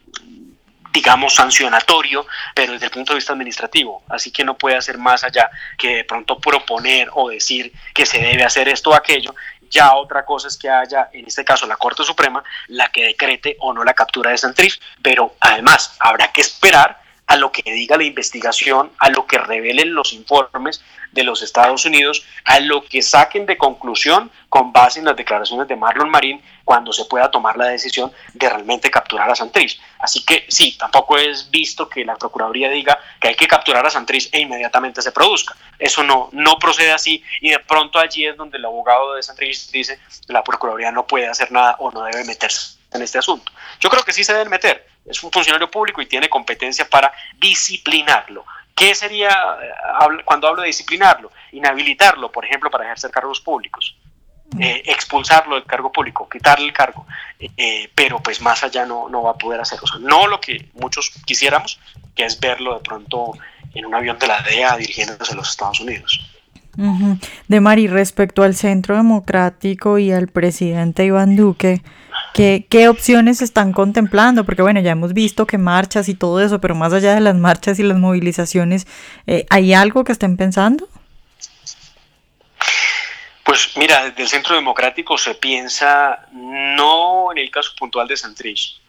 digamos, 0.91 1.36
sancionatorio, 1.36 2.25
pero 2.53 2.74
desde 2.74 2.86
el 2.86 2.91
punto 2.91 3.13
de 3.13 3.17
vista 3.17 3.34
administrativo. 3.34 4.03
Así 4.10 4.31
que 4.31 4.43
no 4.43 4.58
puede 4.58 4.75
hacer 4.75 4.98
más 4.98 5.24
allá 5.24 5.50
que 5.77 5.98
de 5.98 6.03
pronto 6.03 6.39
proponer 6.39 7.10
o 7.13 7.29
decir 7.29 7.72
que 7.93 8.05
se 8.05 8.19
debe 8.19 8.43
hacer 8.43 8.67
esto 8.67 8.91
o 8.91 8.93
aquello. 8.93 9.34
Ya 9.69 9.93
otra 9.96 10.25
cosa 10.25 10.48
es 10.48 10.58
que 10.58 10.69
haya, 10.69 11.10
en 11.13 11.27
este 11.27 11.46
caso, 11.46 11.67
la 11.67 11.77
Corte 11.77 12.03
Suprema, 12.03 12.43
la 12.67 12.88
que 12.88 13.05
decrete 13.05 13.55
o 13.60 13.72
no 13.72 13.84
la 13.84 13.93
captura 13.93 14.31
de 14.31 14.38
Santrich, 14.38 14.79
pero 15.01 15.36
además 15.39 15.96
habrá 16.00 16.31
que 16.31 16.41
esperar 16.41 16.99
a 17.29 17.36
lo 17.36 17.51
que 17.51 17.62
diga 17.71 17.95
la 17.95 18.03
investigación, 18.03 18.91
a 18.98 19.12
lo 19.12 19.27
que 19.27 19.38
revelen 19.38 19.93
los 19.93 20.13
informes 20.13 20.83
de 21.12 21.24
los 21.24 21.43
Estados 21.43 21.86
Unidos, 21.86 22.25
a 22.43 22.59
lo 22.59 22.83
que 22.83 23.03
saquen 23.03 23.45
de 23.45 23.55
conclusión 23.55 24.31
con 24.50 24.74
base 24.74 24.98
en 24.98 25.05
las 25.05 25.15
declaraciones 25.15 25.67
de 25.67 25.75
Marlon 25.75 26.09
Marín 26.09 26.41
cuando 26.65 26.91
se 26.91 27.05
pueda 27.05 27.29
tomar 27.29 27.55
la 27.55 27.67
decisión 27.67 28.12
de 28.33 28.50
realmente 28.50 28.89
capturar 28.89 29.29
a 29.29 29.36
Santrich. 29.36 29.79
Así 30.00 30.25
que 30.25 30.45
sí, 30.50 30.75
tampoco 30.75 31.19
es 31.19 31.51
visto 31.51 31.88
que 31.88 32.03
la 32.03 32.15
Procuraduría 32.15 32.67
diga 32.67 33.00
que 33.21 33.27
hay 33.27 33.36
que 33.36 33.48
capturar 33.48 33.86
a 33.86 33.91
Santrich 33.91 34.29
e 34.31 34.39
inmediatamente 34.39 35.03
se 35.03 35.12
produzca. 35.12 35.55
Eso 35.77 36.01
no, 36.01 36.29
no 36.31 36.57
procede 36.57 36.91
así 36.91 37.24
y 37.41 37.51
de 37.51 37.59
pronto 37.59 38.00
allí 38.00 38.25
es 38.25 38.38
donde 38.38 38.57
el 38.57 38.65
abogado 38.65 39.13
de 39.13 39.21
Santrich 39.21 39.69
dice 39.69 40.00
la 40.29 40.43
Procuraduría 40.43 40.91
no 40.91 41.05
puede 41.05 41.27
hacer 41.27 41.51
nada 41.51 41.75
o 41.77 41.91
no 41.91 42.01
debe 42.05 42.24
meterse 42.24 42.79
en 42.91 43.03
este 43.03 43.19
asunto. 43.19 43.51
Yo 43.79 43.91
creo 43.91 44.03
que 44.03 44.13
sí 44.13 44.24
se 44.24 44.33
deben 44.33 44.50
meter, 44.50 44.88
es 45.06 45.24
un 45.24 45.32
funcionario 45.32 45.70
público 45.70 46.01
y 46.01 46.06
tiene 46.06 46.29
competencia 46.29 46.88
para 46.89 47.12
disciplinarlo. 47.38 48.46
¿Qué 48.75 48.96
sería 48.96 49.29
eh, 49.29 50.24
cuando 50.24 50.48
hablo 50.48 50.62
de 50.62 50.68
disciplinarlo? 50.68 51.32
Inhabilitarlo, 51.51 52.32
por 52.32 52.46
ejemplo, 52.46 52.70
para 52.72 52.86
ejercer 52.86 53.12
cargos 53.12 53.41
públicos. 53.41 53.98
Eh, 54.58 54.82
expulsarlo 54.86 55.56
del 55.56 55.65
cargo 55.65 55.91
público, 55.91 56.27
quitarle 56.27 56.65
el 56.65 56.74
cargo, 56.74 57.06
eh, 57.38 57.88
pero 57.94 58.20
pues 58.20 58.41
más 58.41 58.63
allá 58.63 58.84
no, 58.84 59.08
no 59.08 59.22
va 59.22 59.32
a 59.32 59.38
poder 59.38 59.62
hacerlo. 59.62 59.86
no 60.00 60.25
lo 60.25 60.41
que 60.41 60.70
muchos 60.74 61.12
quisiéramos, 61.24 61.79
que 62.15 62.25
es 62.25 62.39
verlo 62.39 62.74
de 62.74 62.79
pronto 62.79 63.34
en 63.75 63.86
un 63.86 63.94
avión 63.94 64.18
de 64.18 64.25
la 64.25 64.41
DEA 64.41 64.75
dirigiéndose 64.77 65.34
a 65.34 65.36
los 65.36 65.50
Estados 65.51 65.79
Unidos. 65.82 66.20
De 67.48 67.60
Mari, 67.60 67.88
respecto 67.88 68.41
al 68.41 68.56
Centro 68.56 68.96
Democrático 68.96 70.00
y 70.00 70.12
al 70.12 70.29
presidente 70.29 71.06
Iván 71.06 71.36
Duque, 71.36 71.84
¿Qué, 72.33 72.65
¿Qué 72.69 72.88
opciones 72.88 73.41
están 73.41 73.74
contemplando? 73.74 74.45
Porque 74.45 74.62
bueno, 74.62 74.79
ya 74.79 74.91
hemos 74.91 75.13
visto 75.13 75.45
que 75.45 75.57
marchas 75.57 76.09
y 76.09 76.13
todo 76.13 76.41
eso, 76.41 76.62
pero 76.62 76.75
más 76.75 76.93
allá 76.93 77.13
de 77.13 77.21
las 77.21 77.36
marchas 77.36 77.79
y 77.79 77.83
las 77.83 77.98
movilizaciones, 77.98 78.88
eh, 79.27 79.45
¿hay 79.50 79.74
algo 79.74 80.03
que 80.03 80.12
estén 80.12 80.38
pensando? 80.38 80.88
Pues 83.43 83.75
mira, 83.77 84.05
desde 84.05 84.21
el 84.21 84.27
Centro 84.29 84.55
Democrático 84.55 85.17
se 85.17 85.33
piensa 85.33 86.27
no 86.31 87.31
en 87.31 87.39
el 87.39 87.50
caso 87.50 87.71
puntual 87.77 88.07
de 88.07 88.15
Santrich, 88.15 88.79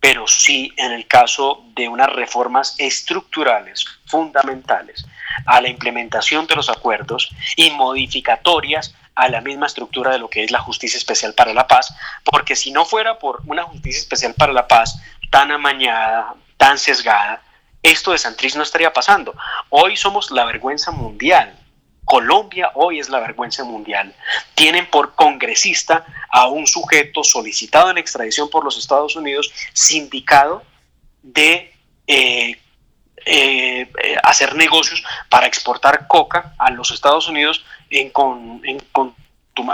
pero 0.00 0.26
sí 0.26 0.72
en 0.76 0.90
el 0.90 1.06
caso 1.06 1.64
de 1.76 1.88
unas 1.88 2.10
reformas 2.10 2.74
estructurales 2.78 3.84
fundamentales 4.06 5.06
a 5.46 5.60
la 5.60 5.68
implementación 5.68 6.46
de 6.48 6.56
los 6.56 6.68
acuerdos 6.68 7.30
y 7.54 7.70
modificatorias 7.70 8.94
a 9.14 9.28
la 9.28 9.40
misma 9.40 9.66
estructura 9.66 10.12
de 10.12 10.18
lo 10.18 10.30
que 10.30 10.44
es 10.44 10.50
la 10.50 10.60
justicia 10.60 10.98
especial 10.98 11.34
para 11.34 11.52
la 11.54 11.66
paz, 11.66 11.94
porque 12.24 12.56
si 12.56 12.70
no 12.70 12.84
fuera 12.84 13.18
por 13.18 13.42
una 13.46 13.64
justicia 13.64 14.00
especial 14.00 14.34
para 14.34 14.52
la 14.52 14.68
paz 14.68 15.00
tan 15.30 15.50
amañada, 15.50 16.34
tan 16.56 16.78
sesgada, 16.78 17.42
esto 17.82 18.12
de 18.12 18.18
Santrich 18.18 18.56
no 18.56 18.62
estaría 18.62 18.92
pasando. 18.92 19.34
Hoy 19.70 19.96
somos 19.96 20.30
la 20.30 20.44
vergüenza 20.44 20.90
mundial. 20.90 21.56
Colombia 22.04 22.72
hoy 22.74 22.98
es 22.98 23.08
la 23.08 23.20
vergüenza 23.20 23.64
mundial. 23.64 24.14
Tienen 24.54 24.86
por 24.86 25.14
congresista 25.14 26.04
a 26.28 26.48
un 26.48 26.66
sujeto 26.66 27.24
solicitado 27.24 27.90
en 27.90 27.98
extradición 27.98 28.50
por 28.50 28.64
los 28.64 28.76
Estados 28.76 29.16
Unidos, 29.16 29.52
sindicado 29.72 30.62
de 31.22 31.72
eh, 32.06 32.58
eh, 33.26 33.88
hacer 34.22 34.54
negocios 34.56 35.04
para 35.28 35.46
exportar 35.46 36.06
coca 36.08 36.54
a 36.58 36.70
los 36.70 36.90
Estados 36.90 37.28
Unidos 37.28 37.64
en, 37.90 38.10
con, 38.10 38.62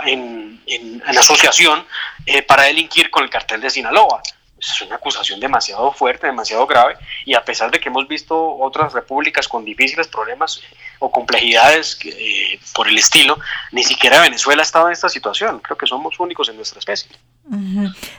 en, 0.04 0.60
en, 0.66 1.02
asociación 1.06 1.84
eh, 2.24 2.42
para 2.42 2.64
delinquir 2.64 3.10
con 3.10 3.22
el 3.22 3.30
cartel 3.30 3.60
de 3.60 3.70
Sinaloa. 3.70 4.22
Es 4.58 4.80
una 4.80 4.96
acusación 4.96 5.38
demasiado 5.38 5.92
fuerte, 5.92 6.26
demasiado 6.26 6.66
grave, 6.66 6.96
y 7.26 7.34
a 7.34 7.44
pesar 7.44 7.70
de 7.70 7.78
que 7.78 7.90
hemos 7.90 8.08
visto 8.08 8.56
otras 8.56 8.94
repúblicas 8.94 9.46
con 9.46 9.66
difíciles 9.66 10.08
problemas 10.08 10.62
o 10.98 11.10
complejidades 11.10 11.98
eh, 12.06 12.58
por 12.74 12.88
el 12.88 12.96
estilo, 12.96 13.38
ni 13.72 13.84
siquiera 13.84 14.22
Venezuela 14.22 14.62
ha 14.62 14.64
estado 14.64 14.86
en 14.86 14.94
esta 14.94 15.10
situación. 15.10 15.60
Creo 15.60 15.76
que 15.76 15.86
somos 15.86 16.18
únicos 16.18 16.48
en 16.48 16.56
nuestra 16.56 16.78
especie. 16.78 17.10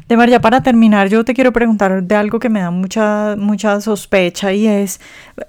De 0.07 0.15
María, 0.15 0.39
para 0.39 0.63
terminar, 0.63 1.10
yo 1.10 1.25
te 1.25 1.34
quiero 1.34 1.51
preguntar 1.51 2.01
de 2.01 2.15
algo 2.15 2.39
que 2.39 2.50
me 2.50 2.62
da 2.62 2.72
mucha, 2.72 3.36
mucha 3.38 3.81
sospecha 3.81 4.53
y 4.53 4.67
es, 4.67 5.01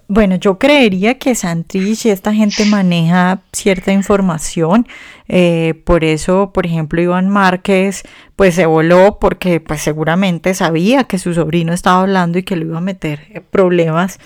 bueno, 0.08 0.34
yo 0.34 0.58
creería 0.58 1.18
que 1.18 1.34
Santrich 1.36 2.06
y 2.06 2.10
esta 2.10 2.34
gente 2.34 2.64
maneja 2.64 3.40
cierta 3.52 3.92
información, 3.92 4.88
eh, 5.28 5.80
por 5.84 6.04
eso, 6.04 6.52
por 6.52 6.66
ejemplo, 6.66 7.00
Iván 7.00 7.28
Márquez, 7.28 8.02
pues 8.38 8.54
se 8.54 8.66
voló 8.66 9.18
porque 9.20 9.60
pues 9.60 9.82
seguramente 9.82 10.54
sabía 10.54 11.04
que 11.04 11.18
su 11.18 11.34
sobrino 11.34 11.72
estaba 11.72 12.02
hablando 12.02 12.38
y 12.38 12.44
que 12.44 12.56
lo 12.56 12.66
iba 12.66 12.78
a 12.78 12.80
meter 12.80 13.44
problemas. 13.50 14.18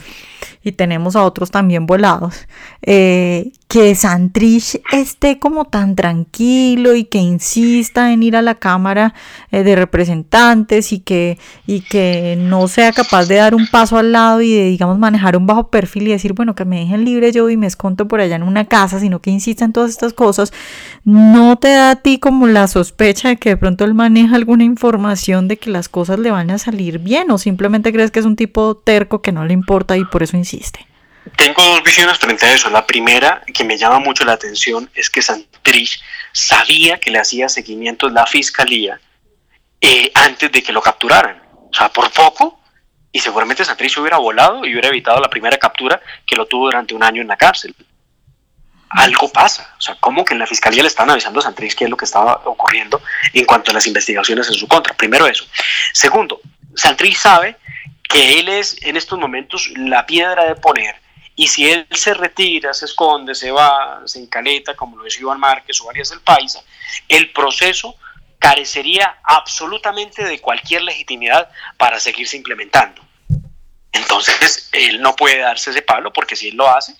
Y 0.64 0.72
tenemos 0.72 1.16
a 1.16 1.24
otros 1.24 1.50
también 1.50 1.86
volados, 1.86 2.46
eh, 2.82 3.52
que 3.66 3.94
Santrich 3.94 4.80
esté 4.92 5.38
como 5.40 5.64
tan 5.64 5.96
tranquilo 5.96 6.94
y 6.94 7.04
que 7.04 7.18
insista 7.18 8.12
en 8.12 8.22
ir 8.22 8.36
a 8.36 8.42
la 8.42 8.56
Cámara 8.56 9.14
eh, 9.50 9.64
de 9.64 9.74
Representantes 9.74 10.92
y 10.92 11.00
que, 11.00 11.38
y 11.66 11.80
que 11.80 12.36
no 12.38 12.68
sea 12.68 12.92
capaz 12.92 13.26
de 13.26 13.36
dar 13.36 13.54
un 13.54 13.66
paso 13.66 13.98
al 13.98 14.12
lado 14.12 14.40
y 14.40 14.52
de, 14.54 14.64
digamos, 14.66 14.98
manejar 14.98 15.36
un 15.36 15.46
bajo 15.46 15.68
perfil 15.68 16.08
y 16.08 16.12
decir, 16.12 16.32
bueno, 16.32 16.54
que 16.54 16.64
me 16.64 16.80
dejen 16.80 17.04
libre 17.04 17.32
yo 17.32 17.48
y 17.50 17.56
me 17.56 17.66
esconto 17.66 18.06
por 18.06 18.20
allá 18.20 18.36
en 18.36 18.44
una 18.44 18.66
casa, 18.66 19.00
sino 19.00 19.20
que 19.20 19.30
insista 19.30 19.64
en 19.64 19.72
todas 19.72 19.90
estas 19.90 20.12
cosas, 20.12 20.52
no 21.04 21.56
te 21.56 21.68
da 21.68 21.90
a 21.90 21.96
ti 21.96 22.18
como 22.18 22.46
la 22.46 22.68
sospecha 22.68 23.28
de 23.28 23.36
que 23.36 23.50
de 23.50 23.56
pronto 23.56 23.84
él 23.84 23.94
maneja 23.94 24.36
alguna 24.36 24.64
información 24.64 25.48
de 25.48 25.56
que 25.56 25.70
las 25.70 25.88
cosas 25.88 26.18
le 26.18 26.30
van 26.30 26.50
a 26.50 26.58
salir 26.58 26.98
bien 26.98 27.30
o 27.30 27.38
simplemente 27.38 27.92
crees 27.92 28.10
que 28.10 28.20
es 28.20 28.26
un 28.26 28.36
tipo 28.36 28.76
terco 28.76 29.22
que 29.22 29.32
no 29.32 29.44
le 29.44 29.52
importa 29.52 29.96
y 29.96 30.04
por 30.04 30.22
eso 30.22 30.36
insiste. 30.36 30.86
Tengo 31.36 31.62
dos 31.62 31.82
visiones 31.84 32.18
frente 32.18 32.46
a 32.46 32.52
eso. 32.52 32.68
La 32.70 32.86
primera, 32.86 33.42
que 33.52 33.64
me 33.64 33.78
llama 33.78 34.00
mucho 34.00 34.24
la 34.24 34.32
atención, 34.32 34.90
es 34.94 35.08
que 35.08 35.22
Santrich 35.22 36.00
sabía 36.32 36.98
que 36.98 37.10
le 37.10 37.18
hacía 37.18 37.48
seguimiento 37.48 38.08
la 38.08 38.26
fiscalía 38.26 39.00
eh, 39.80 40.10
antes 40.14 40.50
de 40.50 40.62
que 40.62 40.72
lo 40.72 40.82
capturaran. 40.82 41.40
O 41.70 41.74
sea, 41.74 41.88
por 41.88 42.10
poco, 42.12 42.60
y 43.12 43.20
seguramente 43.20 43.64
Santrich 43.64 43.96
hubiera 43.98 44.16
volado 44.16 44.64
y 44.64 44.72
hubiera 44.72 44.88
evitado 44.88 45.20
la 45.20 45.30
primera 45.30 45.58
captura 45.58 46.00
que 46.26 46.34
lo 46.34 46.46
tuvo 46.46 46.66
durante 46.66 46.94
un 46.94 47.02
año 47.02 47.22
en 47.22 47.28
la 47.28 47.36
cárcel. 47.36 47.74
Algo 48.92 49.30
pasa. 49.30 49.74
O 49.78 49.80
sea, 49.80 49.96
¿cómo 50.00 50.24
que 50.24 50.34
en 50.34 50.40
la 50.40 50.46
fiscalía 50.46 50.82
le 50.82 50.88
están 50.88 51.10
avisando 51.10 51.40
a 51.40 51.42
Santrich 51.42 51.74
qué 51.74 51.84
es 51.84 51.90
lo 51.90 51.96
que 51.96 52.04
estaba 52.04 52.42
ocurriendo 52.44 53.00
en 53.32 53.44
cuanto 53.44 53.70
a 53.70 53.74
las 53.74 53.86
investigaciones 53.86 54.48
en 54.48 54.54
su 54.54 54.68
contra? 54.68 54.94
Primero 54.94 55.26
eso. 55.26 55.44
Segundo, 55.92 56.40
Santrich 56.74 57.16
sabe 57.16 57.56
que 58.08 58.38
él 58.38 58.48
es 58.48 58.76
en 58.82 58.96
estos 58.96 59.18
momentos 59.18 59.70
la 59.76 60.04
piedra 60.04 60.44
de 60.44 60.54
poner 60.54 61.02
y 61.34 61.48
si 61.48 61.70
él 61.70 61.86
se 61.90 62.14
retira, 62.14 62.74
se 62.74 62.84
esconde, 62.84 63.34
se 63.34 63.50
va, 63.50 64.02
se 64.04 64.18
encaleta, 64.18 64.74
como 64.74 64.98
lo 64.98 65.04
decía 65.04 65.22
Iván 65.22 65.40
Márquez 65.40 65.80
o 65.80 65.88
Arias 65.88 66.10
del 66.10 66.20
Paisa, 66.20 66.62
el 67.08 67.32
proceso 67.32 67.96
carecería 68.38 69.20
absolutamente 69.22 70.24
de 70.24 70.40
cualquier 70.40 70.82
legitimidad 70.82 71.48
para 71.78 71.98
seguirse 72.00 72.36
implementando. 72.36 73.00
Entonces, 73.92 74.68
él 74.72 75.00
no 75.00 75.16
puede 75.16 75.38
darse 75.38 75.70
ese 75.70 75.82
palo 75.82 76.12
porque 76.12 76.36
si 76.36 76.48
él 76.48 76.56
lo 76.56 76.68
hace, 76.68 76.94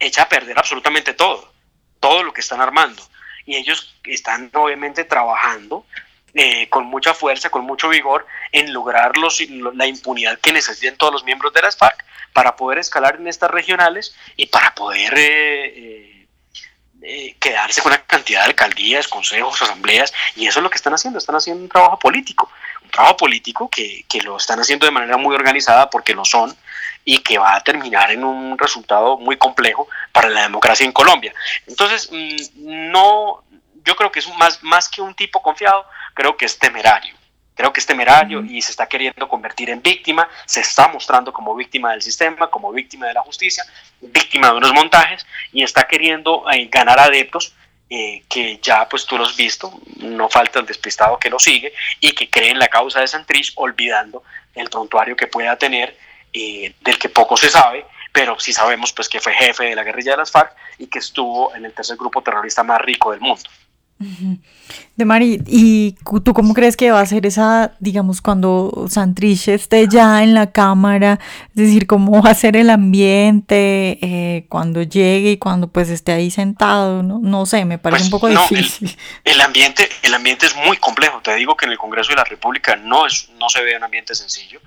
echa 0.00 0.22
a 0.22 0.28
perder 0.28 0.58
absolutamente 0.58 1.14
todo, 1.14 1.52
todo 2.00 2.24
lo 2.24 2.32
que 2.32 2.40
están 2.40 2.60
armando. 2.60 3.02
Y 3.46 3.56
ellos 3.56 3.94
están 4.04 4.50
obviamente 4.54 5.04
trabajando 5.04 5.86
eh, 6.34 6.68
con 6.68 6.86
mucha 6.86 7.12
fuerza, 7.12 7.50
con 7.50 7.64
mucho 7.64 7.88
vigor, 7.88 8.26
en 8.52 8.72
lograr 8.72 9.16
los, 9.16 9.40
la 9.74 9.86
impunidad 9.86 10.38
que 10.38 10.52
necesitan 10.52 10.96
todos 10.96 11.12
los 11.12 11.24
miembros 11.24 11.52
de 11.52 11.62
las 11.62 11.76
FARC 11.76 12.04
para 12.32 12.56
poder 12.56 12.78
escalar 12.78 13.16
en 13.16 13.28
estas 13.28 13.50
regionales 13.50 14.14
y 14.36 14.46
para 14.46 14.74
poder 14.74 15.12
eh, 15.16 16.26
eh, 17.02 17.36
quedarse 17.40 17.82
con 17.82 17.92
una 17.92 18.02
cantidad 18.02 18.42
de 18.42 18.50
alcaldías, 18.50 19.08
consejos, 19.08 19.60
asambleas, 19.60 20.12
y 20.36 20.46
eso 20.46 20.60
es 20.60 20.62
lo 20.62 20.70
que 20.70 20.76
están 20.76 20.94
haciendo, 20.94 21.18
están 21.18 21.34
haciendo 21.34 21.62
un 21.64 21.68
trabajo 21.68 21.98
político, 21.98 22.50
un 22.84 22.90
trabajo 22.90 23.16
político 23.16 23.68
que 23.68 24.04
lo 24.22 24.36
están 24.36 24.60
haciendo 24.60 24.86
de 24.86 24.92
manera 24.92 25.16
muy 25.16 25.34
organizada 25.34 25.90
porque 25.90 26.14
lo 26.14 26.24
son, 26.24 26.56
y 27.04 27.18
que 27.18 27.38
va 27.38 27.56
a 27.56 27.62
terminar 27.62 28.10
en 28.10 28.24
un 28.24 28.58
resultado 28.58 29.16
muy 29.18 29.36
complejo 29.36 29.88
para 30.12 30.28
la 30.28 30.42
democracia 30.42 30.84
en 30.84 30.92
Colombia. 30.92 31.32
Entonces, 31.66 32.10
mm, 32.12 32.90
no, 32.90 33.42
yo 33.84 33.96
creo 33.96 34.12
que 34.12 34.20
es 34.20 34.28
más, 34.36 34.62
más 34.62 34.88
que 34.88 35.00
un 35.00 35.14
tipo 35.14 35.42
confiado, 35.42 35.84
creo 36.14 36.36
que 36.36 36.44
es 36.44 36.58
temerario. 36.58 37.14
Creo 37.54 37.72
que 37.72 37.80
es 37.80 37.86
temerario 37.86 38.42
y 38.42 38.62
se 38.62 38.70
está 38.70 38.86
queriendo 38.86 39.28
convertir 39.28 39.68
en 39.68 39.82
víctima, 39.82 40.26
se 40.46 40.60
está 40.60 40.88
mostrando 40.88 41.30
como 41.30 41.54
víctima 41.54 41.90
del 41.92 42.00
sistema, 42.00 42.48
como 42.48 42.72
víctima 42.72 43.06
de 43.06 43.14
la 43.14 43.20
justicia, 43.20 43.64
víctima 44.00 44.50
de 44.50 44.56
unos 44.56 44.72
montajes 44.72 45.26
y 45.52 45.62
está 45.62 45.86
queriendo 45.86 46.50
eh, 46.50 46.68
ganar 46.70 46.98
adeptos 46.98 47.54
eh, 47.90 48.22
que 48.28 48.58
ya 48.62 48.88
pues 48.88 49.04
tú 49.04 49.18
los 49.18 49.30
has 49.30 49.36
visto, 49.36 49.78
no 49.96 50.28
falta 50.30 50.60
el 50.60 50.66
despistado 50.66 51.18
que 51.18 51.28
lo 51.28 51.38
sigue 51.38 51.74
y 51.98 52.12
que 52.12 52.30
cree 52.30 52.50
en 52.50 52.58
la 52.58 52.68
causa 52.68 53.00
de 53.00 53.08
Santrich 53.08 53.52
olvidando 53.56 54.22
el 54.54 54.70
prontuario 54.70 55.16
que 55.16 55.26
pueda 55.26 55.56
tener 55.56 55.98
eh, 56.32 56.74
del 56.80 56.98
que 56.98 57.08
poco 57.08 57.36
se 57.36 57.48
sabe, 57.48 57.86
pero 58.12 58.38
sí 58.38 58.52
sabemos 58.52 58.92
pues 58.92 59.08
que 59.08 59.20
fue 59.20 59.32
jefe 59.32 59.64
de 59.64 59.74
la 59.74 59.84
guerrilla 59.84 60.12
de 60.12 60.18
las 60.18 60.30
FARC 60.30 60.54
y 60.78 60.86
que 60.86 60.98
estuvo 60.98 61.54
en 61.54 61.64
el 61.64 61.72
tercer 61.72 61.96
grupo 61.96 62.22
terrorista 62.22 62.62
más 62.62 62.80
rico 62.80 63.12
del 63.12 63.20
mundo. 63.20 63.48
De 64.96 65.04
Mari, 65.04 65.42
¿y 65.46 65.94
tú 66.24 66.32
cómo 66.32 66.54
crees 66.54 66.74
que 66.74 66.90
va 66.90 67.00
a 67.00 67.06
ser 67.06 67.26
esa, 67.26 67.72
digamos, 67.80 68.22
cuando 68.22 68.86
Santrich 68.88 69.48
esté 69.48 69.88
ya 69.88 70.22
en 70.22 70.32
la 70.32 70.52
cámara? 70.52 71.18
Es 71.50 71.56
decir, 71.56 71.86
¿cómo 71.86 72.22
va 72.22 72.30
a 72.30 72.34
ser 72.34 72.56
el 72.56 72.70
ambiente 72.70 73.98
eh, 74.00 74.46
cuando 74.48 74.82
llegue 74.82 75.32
y 75.32 75.36
cuando 75.36 75.68
pues 75.68 75.90
esté 75.90 76.12
ahí 76.12 76.30
sentado? 76.30 77.02
No, 77.02 77.18
no 77.18 77.44
sé, 77.44 77.66
me 77.66 77.76
parece 77.76 78.04
un 78.04 78.10
pues, 78.10 78.20
poco 78.22 78.54
difícil. 78.54 78.96
El, 79.22 79.40
ambiente, 79.42 79.86
el 80.02 80.14
ambiente 80.14 80.46
es 80.46 80.56
muy 80.56 80.78
complejo. 80.78 81.20
Te 81.20 81.34
digo 81.34 81.54
que 81.54 81.66
en 81.66 81.72
el 81.72 81.78
Congreso 81.78 82.08
de 82.08 82.16
la 82.16 82.24
República 82.24 82.76
no, 82.76 83.06
es, 83.06 83.28
no 83.38 83.50
se 83.50 83.62
ve 83.62 83.76
un 83.76 83.84
ambiente 83.84 84.14
sencillo. 84.14 84.60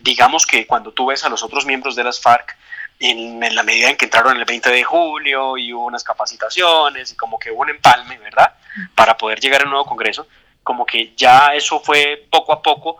Digamos 0.00 0.46
que 0.46 0.66
cuando 0.66 0.92
tú 0.92 1.06
ves 1.06 1.24
a 1.24 1.28
los 1.28 1.42
otros 1.42 1.66
miembros 1.66 1.96
de 1.96 2.04
las 2.04 2.20
FARC, 2.20 2.56
en, 3.00 3.40
la 3.54 3.62
medida 3.62 3.88
en 3.88 3.96
que 3.96 4.04
entraron 4.04 4.36
el 4.36 4.44
20 4.44 4.70
de 4.70 4.84
julio 4.84 5.56
y 5.56 5.72
hubo 5.72 5.86
unas 5.86 6.04
capacitaciones 6.04 7.12
y 7.12 7.16
como 7.16 7.38
que 7.38 7.50
hubo 7.50 7.62
un 7.62 7.70
empalme, 7.70 8.18
¿verdad? 8.18 8.54
Para 8.94 9.16
poder 9.16 9.40
llegar 9.40 9.62
al 9.62 9.70
nuevo 9.70 9.86
Congreso, 9.86 10.28
como 10.62 10.84
que 10.84 11.14
ya 11.16 11.54
eso 11.54 11.80
fue 11.80 12.26
poco 12.30 12.52
a 12.52 12.62
poco, 12.62 12.98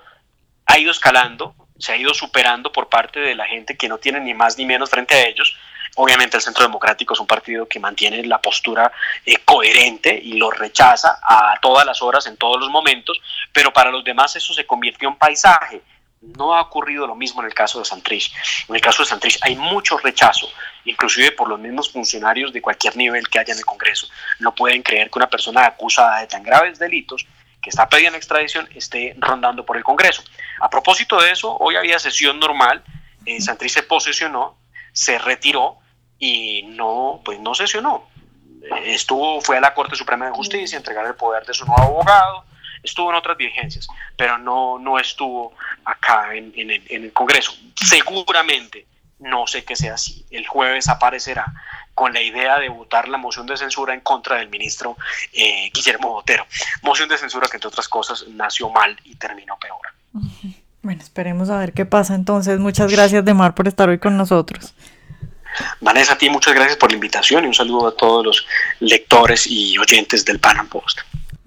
ha 0.67 0.79
ido 0.79 0.91
escalando, 0.91 1.55
se 1.79 1.93
ha 1.93 1.97
ido 1.97 2.15
superando 2.15 2.73
por 2.73 2.89
parte 2.89 3.21
de 3.21 3.35
la 3.35 3.47
gente 3.47 3.77
que 3.77 3.89
no 3.89 3.99
tiene 3.99 4.21
ni 4.21 4.33
más 4.33 4.57
ni 4.57 4.65
menos 4.65 4.89
frente 4.89 5.15
a 5.15 5.27
ellos. 5.27 5.55
Obviamente 5.97 6.37
el 6.37 6.43
Centro 6.43 6.65
Democrático 6.65 7.15
es 7.15 7.21
un 7.21 7.27
partido 7.27 7.67
que 7.67 7.81
mantiene 7.81 8.25
la 8.25 8.41
postura 8.41 8.91
eh, 9.27 9.37
coherente 9.45 10.19
y 10.23 10.35
lo 10.35 10.51
rechaza 10.51 11.19
a 11.23 11.59
todas 11.61 11.85
las 11.85 12.01
horas, 12.01 12.27
en 12.27 12.37
todos 12.37 12.59
los 12.59 12.71
momentos, 12.71 13.21
pero 13.53 13.73
para 13.73 13.91
los 13.91 14.03
demás 14.03 14.35
eso 14.37 14.55
se 14.55 14.67
convirtió 14.67 15.09
en 15.09 15.17
paisaje 15.17 15.83
no 16.21 16.55
ha 16.55 16.61
ocurrido 16.61 17.07
lo 17.07 17.15
mismo 17.15 17.41
en 17.41 17.47
el 17.47 17.55
caso 17.55 17.79
de 17.79 17.85
Santrich. 17.85 18.33
En 18.69 18.75
el 18.75 18.81
caso 18.81 19.03
de 19.03 19.09
Santrich 19.09 19.39
hay 19.43 19.57
mucho 19.57 19.97
rechazo, 19.99 20.49
inclusive 20.85 21.33
por 21.33 21.49
los 21.49 21.59
mismos 21.59 21.91
funcionarios 21.91 22.53
de 22.53 22.61
cualquier 22.61 22.97
nivel 22.97 23.29
que 23.29 23.39
haya 23.39 23.53
en 23.53 23.59
el 23.59 23.65
Congreso. 23.65 24.07
No 24.39 24.55
pueden 24.55 24.83
creer 24.83 25.11
que 25.11 25.19
una 25.19 25.31
persona 25.31 25.67
acusada 25.67 26.21
de 26.21 26.27
tan 26.27 26.43
graves 26.43 26.79
delitos 26.79 27.27
que 27.63 27.71
está 27.71 27.89
pidiendo 27.89 28.17
extradición 28.17 28.69
esté 28.75 29.15
rondando 29.19 29.65
por 29.65 29.77
el 29.77 29.85
Congreso. 29.85 30.23
A 30.61 30.69
propósito 30.69 31.21
de 31.21 31.31
eso, 31.31 31.57
hoy 31.59 31.77
había 31.77 31.99
sesión 31.99 32.39
normal, 32.39 32.83
eh, 33.25 33.41
Santrich 33.41 33.73
se 33.73 33.83
posesionó, 33.83 34.59
se 34.93 35.19
retiró 35.19 35.79
y 36.19 36.63
no, 36.65 37.23
pues 37.25 37.41
no 37.41 37.55
sesionó. 37.55 38.09
Estuvo, 38.85 39.41
fue 39.41 39.57
a 39.57 39.61
la 39.61 39.73
Corte 39.73 39.97
Suprema 39.97 40.27
de 40.27 40.33
Justicia 40.33 40.77
a 40.77 40.81
entregar 40.81 41.07
el 41.07 41.15
poder 41.15 41.47
de 41.47 41.55
su 41.55 41.65
nuevo 41.65 41.83
abogado, 41.83 42.45
estuvo 42.83 43.11
en 43.11 43.17
otras 43.17 43.37
dirigencias, 43.37 43.89
pero 44.17 44.39
no, 44.39 44.79
no 44.79 44.99
estuvo 44.99 45.53
acá 45.85 46.35
en, 46.35 46.53
el, 46.89 47.13
Congreso. 47.13 47.53
Seguramente, 47.75 48.87
no 49.19 49.47
sé 49.47 49.65
que 49.65 49.77
sea 49.77 49.95
así, 49.95 50.25
el 50.31 50.47
jueves 50.47 50.89
aparecerá 50.89 51.53
con 51.95 52.13
la 52.13 52.23
idea 52.23 52.59
de 52.59 52.69
votar 52.69 53.09
la 53.09 53.19
moción 53.19 53.47
de 53.47 53.57
censura 53.57 53.93
en 53.93 54.01
contra 54.01 54.37
del 54.37 54.49
ministro 54.49 54.97
eh, 55.33 55.71
Guillermo 55.73 56.11
Botero. 56.11 56.47
Moción 56.83 57.09
de 57.09 57.19
censura 57.19 57.49
que, 57.49 57.57
entre 57.57 57.69
otras 57.69 57.89
cosas, 57.89 58.25
nació 58.29 58.71
mal 58.71 58.99
y 59.05 59.17
terminó 59.17 59.59
peor. 59.59 59.81
Bueno, 60.83 61.03
esperemos 61.03 61.51
a 61.51 61.59
ver 61.59 61.75
qué 61.75 61.85
pasa 61.85 62.15
entonces. 62.15 62.59
Muchas 62.59 62.91
gracias, 62.91 63.23
Demar, 63.23 63.55
por 63.55 63.69
estar 63.69 63.91
hoy 63.91 63.99
con 63.99 64.17
nosotros. 64.17 64.73
Vanessa, 65.81 66.15
a 66.15 66.19
ti 66.19 66.31
muchas 66.31 66.55
gracias 66.55 66.77
por 66.77 66.91
la 66.91 66.95
invitación 66.95 67.45
y 67.45 67.49
un 67.49 67.55
saludo 67.55 67.89
a 67.89 67.97
todos 67.97 68.25
los 68.25 68.47
lectores 68.81 69.47
y 69.47 69.77
oyentes 69.79 70.25
del 70.25 70.39
Pan 70.39 70.67
Post. 70.69 71.01